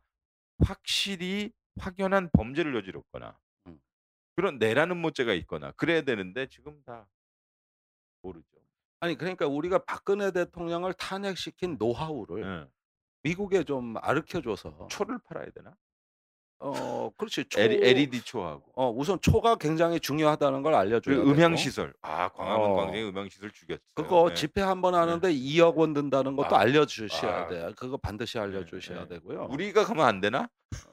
확실히 0.59 1.51
확연한 1.79 2.29
범죄를 2.33 2.73
저질렀거나 2.73 3.37
음. 3.67 3.79
그런 4.35 4.57
내라는 4.59 4.97
모죄가 4.97 5.33
있거나 5.35 5.71
그래야 5.73 6.01
되는데 6.01 6.47
지금 6.47 6.81
다 6.83 7.07
모르죠. 8.21 8.45
아니 8.99 9.15
그러니까 9.15 9.47
우리가 9.47 9.85
박근혜 9.85 10.31
대통령을 10.31 10.93
탄핵시킨 10.93 11.77
노하우를 11.77 12.43
예. 12.43 12.67
미국에 13.27 13.63
좀 13.63 13.93
가르쳐 13.95 14.41
줘서 14.41 14.87
초를 14.89 15.19
팔아야 15.25 15.47
되나? 15.53 15.73
어 16.59 17.11
그렇지. 17.17 17.45
초 17.49 17.59
L 17.59 17.83
LED 17.83 18.21
초하고. 18.23 18.63
어 18.75 18.89
우선 18.89 19.19
초가 19.21 19.57
굉장히 19.57 19.99
중요하다는 19.99 20.63
걸 20.63 20.73
그리고 21.01 21.23
되고. 21.23 21.31
음향 21.35 21.55
시설. 21.55 21.93
아 22.01 22.29
광화문 22.29 22.71
어. 22.71 22.73
광장에 22.75 23.03
음향 23.03 23.29
시설 23.29 23.51
죽였어요. 23.51 23.85
그거 23.93 24.27
예. 24.31 24.33
집회 24.33 24.61
1번 24.61 24.93
예. 24.93 24.97
하는데 24.97 25.31
2억 25.31 25.75
원 25.77 25.93
든다는 25.93 26.35
것도 26.35 26.55
아. 26.55 26.61
알려주셔야 26.61 27.43
아. 27.43 27.47
돼요. 27.47 27.71
그거 27.75 27.97
반드시 27.97 28.39
예 28.39 28.41
알려주셔야 28.43 29.01
예. 29.03 29.07
되고요. 29.07 29.49
우리가 29.51 29.83
가면 29.85 30.03
안 30.05 30.19
되나? 30.19 30.49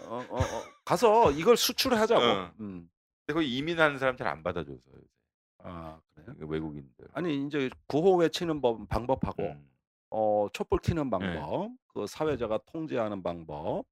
어 0.07 0.27
어 0.29 0.37
어 0.37 0.63
가서 0.85 1.31
이걸 1.33 1.57
수출하자고. 1.57 2.21
어. 2.25 2.53
음. 2.61 2.91
근데 3.27 3.33
거기 3.41 3.57
이민하는 3.57 3.99
사람 3.99 4.17
잘 4.19 4.27
안 4.29 4.43
받아줘서 4.43 4.75
요새. 4.93 5.07
아 5.63 5.99
그래요? 6.15 6.37
그 6.41 6.47
외국인들. 6.47 7.07
아니 7.15 7.35
인제 7.37 7.71
구호 7.87 8.17
외치는 8.17 8.61
법 8.61 8.87
방법하고 8.91 9.43
음. 9.45 9.67
어 10.17 10.49
촛불 10.53 10.79
켜는 10.79 11.07
예. 11.07 11.11
방법, 11.11 11.71
그 11.89 12.07
사회자가 12.07 12.61
통제하는 12.67 13.21
방법, 13.21 13.85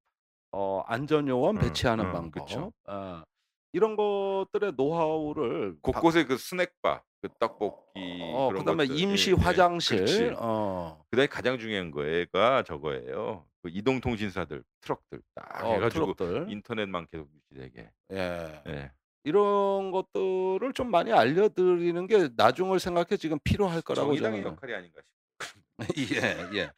어 0.53 0.83
안전요원 0.87 1.57
어 1.57 1.61
배치하는 1.61 2.07
어 2.07 2.13
방법, 2.13 2.47
그쵸. 2.47 2.73
아 2.85 3.25
이런 3.73 3.97
것들의 3.97 4.75
노하우를 4.77 5.79
박 5.83 5.93
곳곳에 5.95 6.25
그 6.25 6.37
스낵바, 6.39 7.03
그 7.23 7.29
떡볶이 7.41 8.21
어 8.35 8.49
그런 8.49 8.61
그다음에 8.61 8.87
것들 8.87 9.01
임시 9.01 9.31
예 9.31 9.35
예. 9.37 9.43
화장실 9.43 9.97
그렇지. 9.99 10.35
어. 10.39 11.03
그다음에 11.11 11.27
가장 11.27 11.59
중요한 11.59 11.91
거가 11.91 12.63
저거예요. 12.63 13.45
그 13.61 13.71
이동통신사들, 13.71 14.63
트럭들 14.81 15.23
딱해어 15.35 15.81
가지고 15.81 16.15
트럭들. 16.15 16.53
인터넷만 16.53 17.09
계속 17.11 17.29
유지되게. 17.35 17.91
예. 18.13 18.63
예. 18.69 18.93
이런 19.25 19.91
것들을 19.91 20.73
좀 20.75 20.91
많이 20.91 21.13
알려드리는 21.13 22.07
게 22.07 22.29
나중을 22.37 22.79
생각해 22.79 23.17
지금 23.17 23.39
필요할 23.43 23.83
거라고 23.83 24.09
정의당의 24.09 24.43
저는 24.43 24.53
역할이 24.57 24.75
아닌가 24.75 25.01
싶어요. 25.01 25.22
예 26.15 26.59
예. 26.59 26.71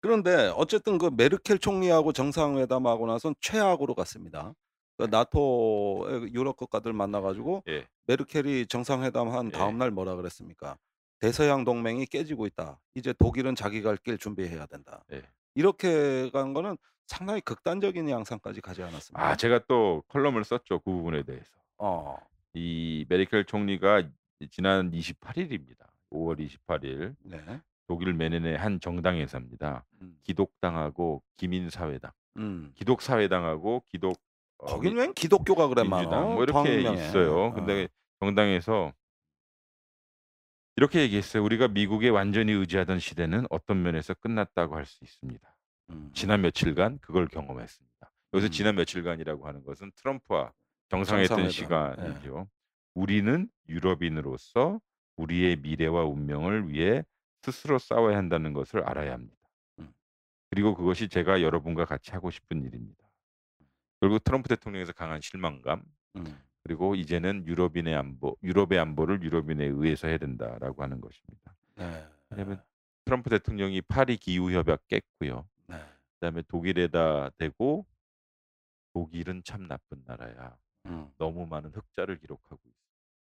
그런데 0.00 0.52
어쨌든 0.56 0.98
그 0.98 1.10
메르켈 1.16 1.58
총리하고 1.58 2.12
정상회담하고 2.12 3.06
나선 3.06 3.34
최악으로 3.40 3.94
갔습니다. 3.94 4.54
그 4.98 5.04
나토의 5.04 6.34
유럽 6.34 6.56
국가들 6.56 6.92
만나 6.92 7.20
가지고 7.20 7.62
예. 7.68 7.86
메르켈이 8.06 8.66
정상회담한 8.66 9.48
예. 9.48 9.50
다음 9.52 9.78
날 9.78 9.90
뭐라 9.90 10.16
그랬습니까? 10.16 10.76
"대서양 11.20 11.64
동맹이 11.64 12.06
깨지고 12.06 12.46
있다. 12.46 12.80
이제 12.94 13.12
독일은 13.14 13.54
자기 13.56 13.82
갈 13.82 13.96
길 13.98 14.18
준비해야 14.18 14.66
된다." 14.66 15.04
예. 15.12 15.22
이렇게 15.54 16.30
간 16.30 16.52
거는 16.54 16.76
상당히 17.06 17.40
극단적인 17.40 18.08
양상까지 18.08 18.60
가지 18.60 18.82
않았습니까? 18.82 19.20
아 19.28 19.36
제가 19.36 19.60
또 19.68 20.02
컬럼을 20.08 20.44
썼죠. 20.44 20.80
그 20.80 20.90
부분에 20.90 21.24
대해서. 21.24 21.50
어. 21.78 22.16
이 22.54 23.04
메르켈 23.08 23.44
총리가 23.46 24.00
이 24.40 24.48
지난 24.50 24.92
28 24.92 25.38
일입니다. 25.38 25.86
5월 26.10 26.38
28일 26.40 27.16
네. 27.24 27.38
독일 27.88 28.16
베른의 28.16 28.56
한 28.58 28.78
정당에서입니다. 28.80 29.84
음. 30.02 30.16
기독당하고 30.22 31.22
기민사회당. 31.38 32.12
음. 32.36 32.70
기독사회당하고 32.76 33.82
기독 33.88 34.14
어 34.58 34.66
거긴 34.66 34.94
미웬 34.94 35.14
기독교가 35.14 35.68
그래 35.68 35.82
민주당 35.82 36.10
많어. 36.10 36.34
뭐 36.34 36.42
이렇게 36.44 36.82
광명에. 36.82 37.02
있어요. 37.06 37.52
근데 37.54 37.84
어. 37.84 37.88
정당에서 38.20 38.92
이렇게 40.76 41.00
얘기했어요. 41.00 41.42
"우리가 41.42 41.68
미국에 41.68 42.08
완전히 42.10 42.52
의지하던 42.52 42.98
시대는 43.00 43.46
어떤 43.50 43.82
면에서 43.82 44.14
끝났다고 44.14 44.76
할 44.76 44.84
수 44.84 45.02
있습니다. 45.02 45.56
음. 45.90 46.10
지난 46.12 46.42
며칠간 46.42 46.98
그걸 47.00 47.26
경험했습니다." 47.26 48.12
여기서 48.34 48.48
음. 48.48 48.50
지난 48.50 48.74
며칠간이라고 48.76 49.48
하는 49.48 49.64
것은 49.64 49.90
트럼프와 49.96 50.52
정상회담. 50.90 51.40
예. 51.40 51.48
시간이죠. 51.48 52.48
"우리는 52.94 53.48
유럽인으로서 53.68 54.78
우리의 55.16 55.56
미래와 55.56 56.04
운명을 56.04 56.68
위해 56.68 57.02
스스로 57.42 57.78
싸워야 57.78 58.16
한다는 58.16 58.52
것을 58.52 58.82
알아야 58.84 59.12
합니다. 59.12 59.36
음. 59.78 59.92
그리고 60.50 60.74
그것이 60.74 61.08
제가 61.08 61.42
여러분과 61.42 61.84
같이 61.84 62.10
하고 62.12 62.30
싶은 62.30 62.64
일입니다." 62.64 63.08
결국 64.00 64.22
트럼프 64.22 64.48
대통령에서 64.48 64.92
강한 64.92 65.20
실망감 65.20 65.82
음. 66.16 66.42
그리고 66.62 66.94
"이제는 66.94 67.46
유럽인의 67.46 67.94
안보 67.94 68.36
유럽의 68.42 68.78
안보를 68.78 69.22
유럽인에 69.22 69.64
의해서 69.64 70.08
해야 70.08 70.18
된다."라고 70.18 70.82
하는 70.82 71.00
것입니다. 71.00 71.56
네. 71.76 72.06
왜냐하면 72.30 72.62
트럼프 73.04 73.30
대통령이 73.30 73.80
파리 73.82 74.16
기후 74.16 74.52
협약 74.52 74.86
깼고요. 74.88 75.48
네. 75.68 75.76
그다음에 76.14 76.42
독일에다 76.48 77.30
대고 77.38 77.86
"독일은 78.92 79.42
참 79.44 79.66
나쁜 79.66 80.02
나라야. 80.04 80.58
음. 80.86 81.10
너무 81.18 81.46
많은 81.46 81.70
흑자를 81.70 82.18
기록하고 82.18 82.60
있어. 82.66 82.78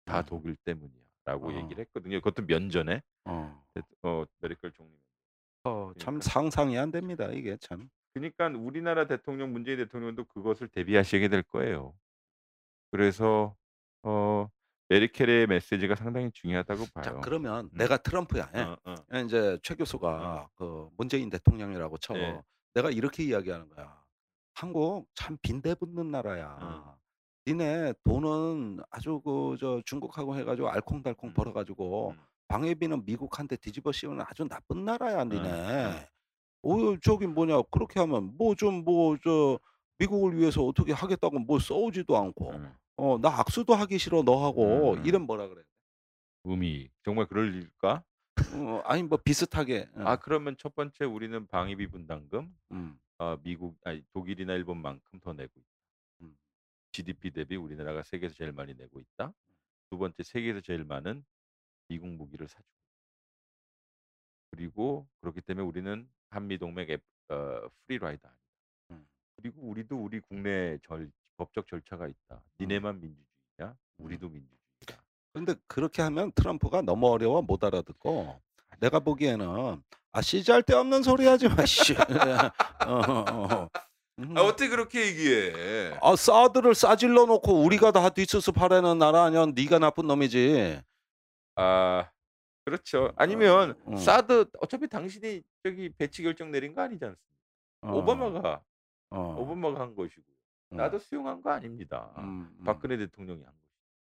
다 0.04 0.20
음. 0.20 0.26
독일 0.26 0.56
때문이야." 0.56 1.07
라고 1.28 1.48
어. 1.48 1.52
얘기를 1.52 1.78
했거든요. 1.84 2.20
그것도 2.20 2.46
면전에 2.46 3.02
어. 3.26 3.62
대어 3.74 4.26
메르켈 4.40 4.72
총리. 4.72 4.92
어참 5.64 5.94
그러니까. 5.94 6.24
상상이 6.30 6.78
안 6.78 6.90
됩니다 6.90 7.26
이게 7.30 7.58
참. 7.60 7.90
그니깐 8.14 8.54
우리나라 8.56 9.06
대통령 9.06 9.52
문재인 9.52 9.76
대통령도 9.76 10.24
그것을 10.24 10.68
대비하시게 10.68 11.28
될 11.28 11.42
거예요. 11.42 11.94
그래서 12.90 13.54
어 14.02 14.48
메르켈의 14.88 15.46
메시지가 15.48 15.96
상당히 15.96 16.30
중요하다고 16.32 16.84
자 16.86 16.90
봐요. 17.10 17.20
그러면 17.22 17.66
음. 17.66 17.70
내가 17.76 17.98
트럼프야. 17.98 18.50
예. 18.54 18.60
어 18.60 18.76
어. 18.84 18.94
예 19.14 19.20
인제 19.20 19.58
최 19.62 19.74
어. 19.74 19.76
교수가 19.76 20.48
그 20.56 20.88
문재인 20.96 21.28
대통령이라고 21.28 21.98
쳐. 21.98 22.16
예. 22.16 22.40
내가 22.72 22.90
이렇게 22.90 23.22
이야기하는 23.24 23.68
거야. 23.68 24.02
"한국 24.54 25.06
참 25.14 25.36
빈대 25.42 25.74
붙는 25.74 26.10
나라야. 26.10 26.96
어. 27.48 27.54
니네 27.54 27.94
돈은 28.04 28.80
아주 28.90 29.20
그 29.20 29.56
저 29.58 29.80
중국하고 29.84 30.36
해 30.36 30.44
가지고 30.44 30.68
알콩달콩 30.70 31.30
음. 31.30 31.34
벌어 31.34 31.52
가지고 31.52 32.10
음. 32.10 32.18
방위비는 32.48 33.04
미국한테 33.04 33.56
뒤집어 33.56 33.92
씌우는 33.92 34.24
아주 34.26 34.46
나쁜 34.48 34.84
나라야 34.84 35.22
어. 35.22 35.24
니네. 35.24 36.08
어. 36.62 36.70
어 36.70 36.96
저기 37.02 37.26
뭐냐 37.26 37.62
그렇게 37.70 38.00
하면 38.00 38.36
뭐 38.36 38.54
좀 38.54 38.84
뭐 38.84 39.16
저 39.22 39.58
미국을 39.98 40.36
위해서 40.38 40.62
어떻게 40.64 40.92
하겠다고 40.92 41.38
뭐 41.40 41.58
싸우지도 41.58 42.16
않고 42.16 42.50
음. 42.52 42.72
어 42.96 43.18
나 43.18 43.28
악수도 43.40 43.74
하기 43.74 43.98
싫어 43.98 44.22
너하고." 44.22 44.94
음. 44.94 45.06
이러면 45.06 45.26
뭐라 45.26 45.48
그래? 45.48 45.62
음이 46.46 46.88
정말 47.04 47.26
그럴 47.26 47.54
일일까? 47.54 48.02
어 48.54 48.82
아니 48.84 49.02
뭐 49.02 49.18
비슷하게. 49.18 49.88
아 49.96 50.12
예. 50.12 50.16
그러면 50.22 50.56
첫 50.58 50.74
번째 50.74 51.04
우리는 51.04 51.46
방위비 51.48 51.88
분담금 51.88 52.54
음. 52.72 52.98
어 53.18 53.36
미국 53.42 53.76
아니 53.84 54.02
독일이나 54.12 54.54
일본만큼 54.54 55.20
더 55.20 55.32
내고 55.32 55.52
있다. 55.56 55.68
음. 56.98 57.04
GDP 57.04 57.30
대비 57.30 57.56
우리나라가 57.56 58.02
세계에서 58.02 58.34
제일 58.34 58.52
많이 58.52 58.74
내고 58.74 59.00
있다. 59.00 59.32
두 59.90 59.98
번째 59.98 60.22
세계에서 60.22 60.60
제일 60.60 60.84
많은 60.84 61.24
미국 61.88 62.08
무기를 62.08 62.48
사주고 62.48 62.68
그리고 64.50 65.08
그렇기 65.20 65.40
때문에 65.42 65.66
우리는 65.66 66.08
한미 66.30 66.58
동맹 66.58 66.98
어 67.30 67.68
free 67.86 67.98
ride 67.98 68.26
아니다. 68.26 68.38
음. 68.90 69.06
그리고 69.36 69.62
우리도 69.62 69.96
우리 70.02 70.20
국내 70.20 70.78
절 70.82 71.10
법적 71.36 71.66
절차가 71.68 72.08
있다. 72.08 72.36
음. 72.36 72.40
니네만 72.60 73.00
민주주의냐? 73.00 73.76
음. 74.00 74.04
우리도 74.04 74.28
민주주의다. 74.28 75.02
근데 75.32 75.54
그렇게 75.66 76.02
하면 76.02 76.32
트럼프가 76.32 76.82
너무 76.82 77.08
어려워 77.08 77.42
못 77.42 77.62
알아듣고 77.62 78.40
내가 78.80 79.00
보기에는 79.00 79.82
"아 80.12 80.22
씨잘 80.22 80.62
데없는 80.64 81.02
소리 81.02 81.26
하지 81.26 81.48
마 81.48 81.64
씨." 81.66 81.94
어 81.94 82.02
어 82.86 83.24
어. 83.64 83.68
음. 84.18 84.36
아 84.36 84.42
어떻게 84.42 84.68
그렇게 84.68 85.06
얘기해? 85.06 85.98
아 86.02 86.16
사드를 86.16 86.74
싸질러 86.74 87.26
놓고 87.26 87.62
우리가 87.62 87.92
다 87.92 88.08
뒷수습하라는 88.08 88.98
나라 88.98 89.24
아니야. 89.24 89.46
네가 89.46 89.78
나쁜 89.78 90.06
놈이지. 90.08 90.80
아 91.56 92.10
그렇죠. 92.64 93.12
아니면 93.16 93.74
어. 93.84 93.92
어. 93.92 93.96
사드 93.96 94.50
어차피 94.60 94.88
당신이 94.88 95.42
저기 95.62 95.90
배치 95.96 96.22
결정 96.22 96.50
내린 96.50 96.74
거 96.74 96.82
아니지 96.82 97.04
않습니까? 97.04 97.36
어. 97.82 97.92
오바마가 97.96 98.60
어. 99.10 99.36
오바마가 99.38 99.80
한 99.80 99.94
것이고요. 99.94 100.34
음. 100.72 100.76
나도 100.76 100.98
수용한 100.98 101.40
거 101.40 101.50
아닙니다. 101.50 102.10
음 102.18 102.50
음. 102.58 102.64
박근혜 102.64 102.96
대통령이 102.96 103.42
한 103.44 103.52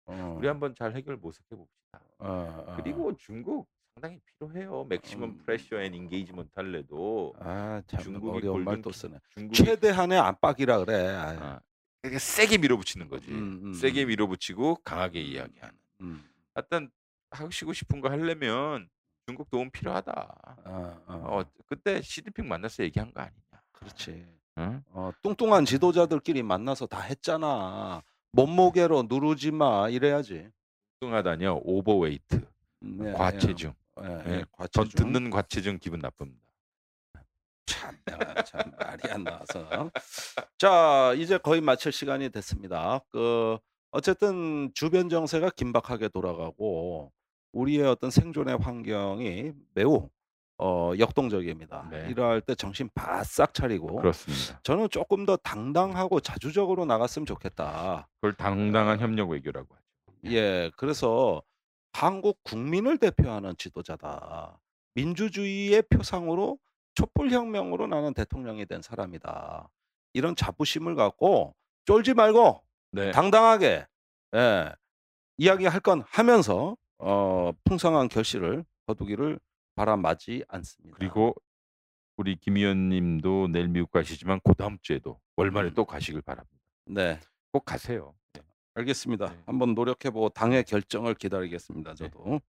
것이고. 0.06 0.36
우리 0.38 0.46
어. 0.46 0.50
한번 0.50 0.74
잘 0.76 0.94
해결 0.94 1.16
모색해 1.16 1.56
봅시다. 1.56 2.00
어 2.18 2.64
어. 2.68 2.76
그리고 2.76 3.16
중국 3.16 3.68
상당히 3.96 4.20
필요해요. 4.38 4.84
maximum 4.90 5.30
음. 5.30 5.38
pressure 5.38 5.80
and 5.80 5.94
engagement 5.94 6.50
할래도 6.54 7.34
아 7.40 7.80
참 7.86 8.00
중국이 8.00 8.28
어려운 8.38 8.58
말 8.64 8.74
골든 8.76 8.82
또키 8.82 8.96
쓰네. 8.98 9.18
중국이 9.34 9.64
최대한의 9.64 10.18
압박이라 10.18 10.84
그래. 10.84 11.08
아이. 11.08 11.36
아 11.38 11.60
그러니까 12.02 12.18
세게 12.18 12.58
밀어붙이는 12.58 13.08
거지. 13.08 13.30
음 13.30 13.60
음 13.64 13.72
세게 13.72 14.04
음. 14.04 14.08
밀어붙이고 14.08 14.76
강하게 14.84 15.22
이야기하는. 15.22 15.74
음. 16.02 16.24
하여튼 16.54 16.90
하시고 17.30 17.72
싶은 17.72 18.02
거 18.02 18.10
하려면 18.10 18.88
중국 19.26 19.50
도움 19.50 19.70
필요하다. 19.70 20.34
어어 20.66 21.40
어. 21.40 21.44
그때 21.66 22.02
시진핑 22.02 22.46
만나서 22.46 22.84
얘기한 22.84 23.12
거 23.14 23.22
아니냐. 23.22 23.62
그렇지. 23.72 24.26
응? 24.58 24.82
어 24.92 25.10
뚱뚱한 25.22 25.64
지도자들끼리 25.64 26.42
만나서 26.42 26.86
다 26.86 27.00
했잖아. 27.00 28.02
"몸무게로 28.32 29.04
누르지 29.08 29.52
마." 29.52 29.88
이래야지. 29.88 30.50
뚱하다니요. 31.00 31.60
오버웨이트. 31.64 32.46
네. 32.80 33.08
예. 33.08 33.12
과체중. 33.12 33.72
예 34.02 34.06
예. 34.26 34.38
예. 34.38 34.44
전 34.72 34.90
과체중. 34.90 34.90
듣는 34.94 35.30
과체중 35.30 35.78
기분 35.80 36.00
나쁩니다. 36.00 36.42
참 37.66 37.98
내가 38.06 38.36
참 38.44 38.72
말이 38.78 39.10
안 39.10 39.24
나와서. 39.24 39.90
자 40.58 41.14
이제 41.16 41.38
거의 41.38 41.60
마칠 41.60 41.92
시간이 41.92 42.30
됐습니다. 42.30 43.00
그 43.10 43.58
어쨌든 43.92 44.72
주변 44.74 45.08
정세가 45.10 45.50
긴박하게 45.50 46.08
돌아가고 46.10 47.12
우리의 47.52 47.84
어떤 47.88 48.10
생존의 48.10 48.58
환경이 48.58 49.52
매우 49.74 50.10
어 50.58 50.92
역동적입니다. 50.98 51.88
네. 51.90 52.08
이러할 52.10 52.40
때 52.42 52.54
정신 52.54 52.90
바싹 52.94 53.54
차리고 53.54 53.98
그렇습니다. 54.00 54.60
저는 54.64 54.90
'쪼끔 54.90 55.26
더 55.26 55.36
당당하고 55.36 56.20
자주적으로 56.20 56.84
나갔으면 56.86 57.26
좋겠다.' 57.26 58.08
그걸 58.20 58.34
당당한 58.34 58.98
어. 58.98 59.00
협력 59.00 59.30
외교라고 59.30 59.74
하죠. 59.74 59.84
네. 60.22 60.32
예. 60.32 60.70
그래서' 60.76 61.42
한국 61.96 62.42
국민을 62.42 62.98
대표하는 62.98 63.56
지도자다. 63.56 64.60
민주주의의 64.94 65.82
표상으로 65.88 66.58
촛불혁명으로 66.94 67.86
나는 67.86 68.12
대통령이 68.12 68.66
된 68.66 68.82
사람이다.' 68.82 69.70
이런 70.12 70.36
자부심을 70.36 70.94
갖고 70.94 71.54
쫄지 71.86 72.12
말고 72.12 72.62
네. 72.92 73.12
당당하게 73.12 73.86
예 74.34 74.72
이야기할 75.38 75.80
건 75.80 76.02
하면서 76.06 76.76
어 76.98 77.52
풍성한 77.64 78.08
결실을 78.08 78.64
거두기를 78.86 79.38
바라마지 79.74 80.44
않습니다. 80.48 80.96
그리고 80.98 81.34
우리 82.18 82.36
김 82.36 82.58
의원님도 82.58 83.48
내일 83.48 83.68
미국 83.68 83.90
가시지만 83.90 84.40
그 84.44 84.54
다음 84.54 84.76
주에도 84.82 85.18
월말에 85.36 85.68
음. 85.68 85.74
또 85.74 85.86
가시길 85.86 86.20
바랍니다. 86.22 86.56
네. 86.86 87.20
꼭 87.52 87.64
가세요. 87.64 88.14
네. 88.76 88.80
알겠습니다. 88.80 89.30
네. 89.30 89.38
한번 89.46 89.74
노력해 89.74 90.10
보고 90.10 90.28
당의 90.28 90.64
결정을 90.64 91.14
기다리겠습니다 91.14 91.94
네. 91.94 91.96
저도. 91.96 92.40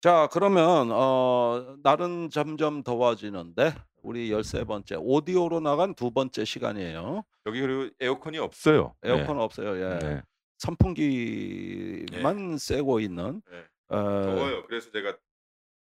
자 0.00 0.28
그러면 0.32 0.90
어 0.90 1.76
날은 1.82 2.30
점점 2.30 2.82
더워지는데 2.82 3.74
우리 4.02 4.30
13 4.30 4.66
번째 4.66 4.96
오디오로 4.98 5.60
나간 5.60 5.94
두 5.94 6.10
번째 6.10 6.46
시간이에요. 6.46 7.22
여기 7.46 7.60
그리고 7.60 7.90
에어컨이 8.00 8.38
없어요. 8.38 8.94
네. 9.02 9.10
에어컨 9.10 9.38
없어요. 9.38 9.76
예. 9.76 9.98
네. 9.98 10.22
선풍기만 10.58 12.56
쐬고 12.58 13.00
있는 13.00 13.42
네. 13.50 13.64
어 13.88 13.96
더워요. 14.22 14.64
그래서 14.66 14.90
제가 14.90 15.16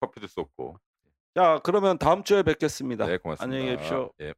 커피도 0.00 0.26
쏟고. 0.26 0.76
자 1.34 1.60
그러면 1.64 1.96
다음 1.96 2.22
주에 2.22 2.42
뵙겠습니다. 2.42 3.06
네 3.06 3.16
고맙습니다. 3.16 3.44
안녕히 3.56 3.76
계십시오. 3.76 4.12
예. 4.20 4.34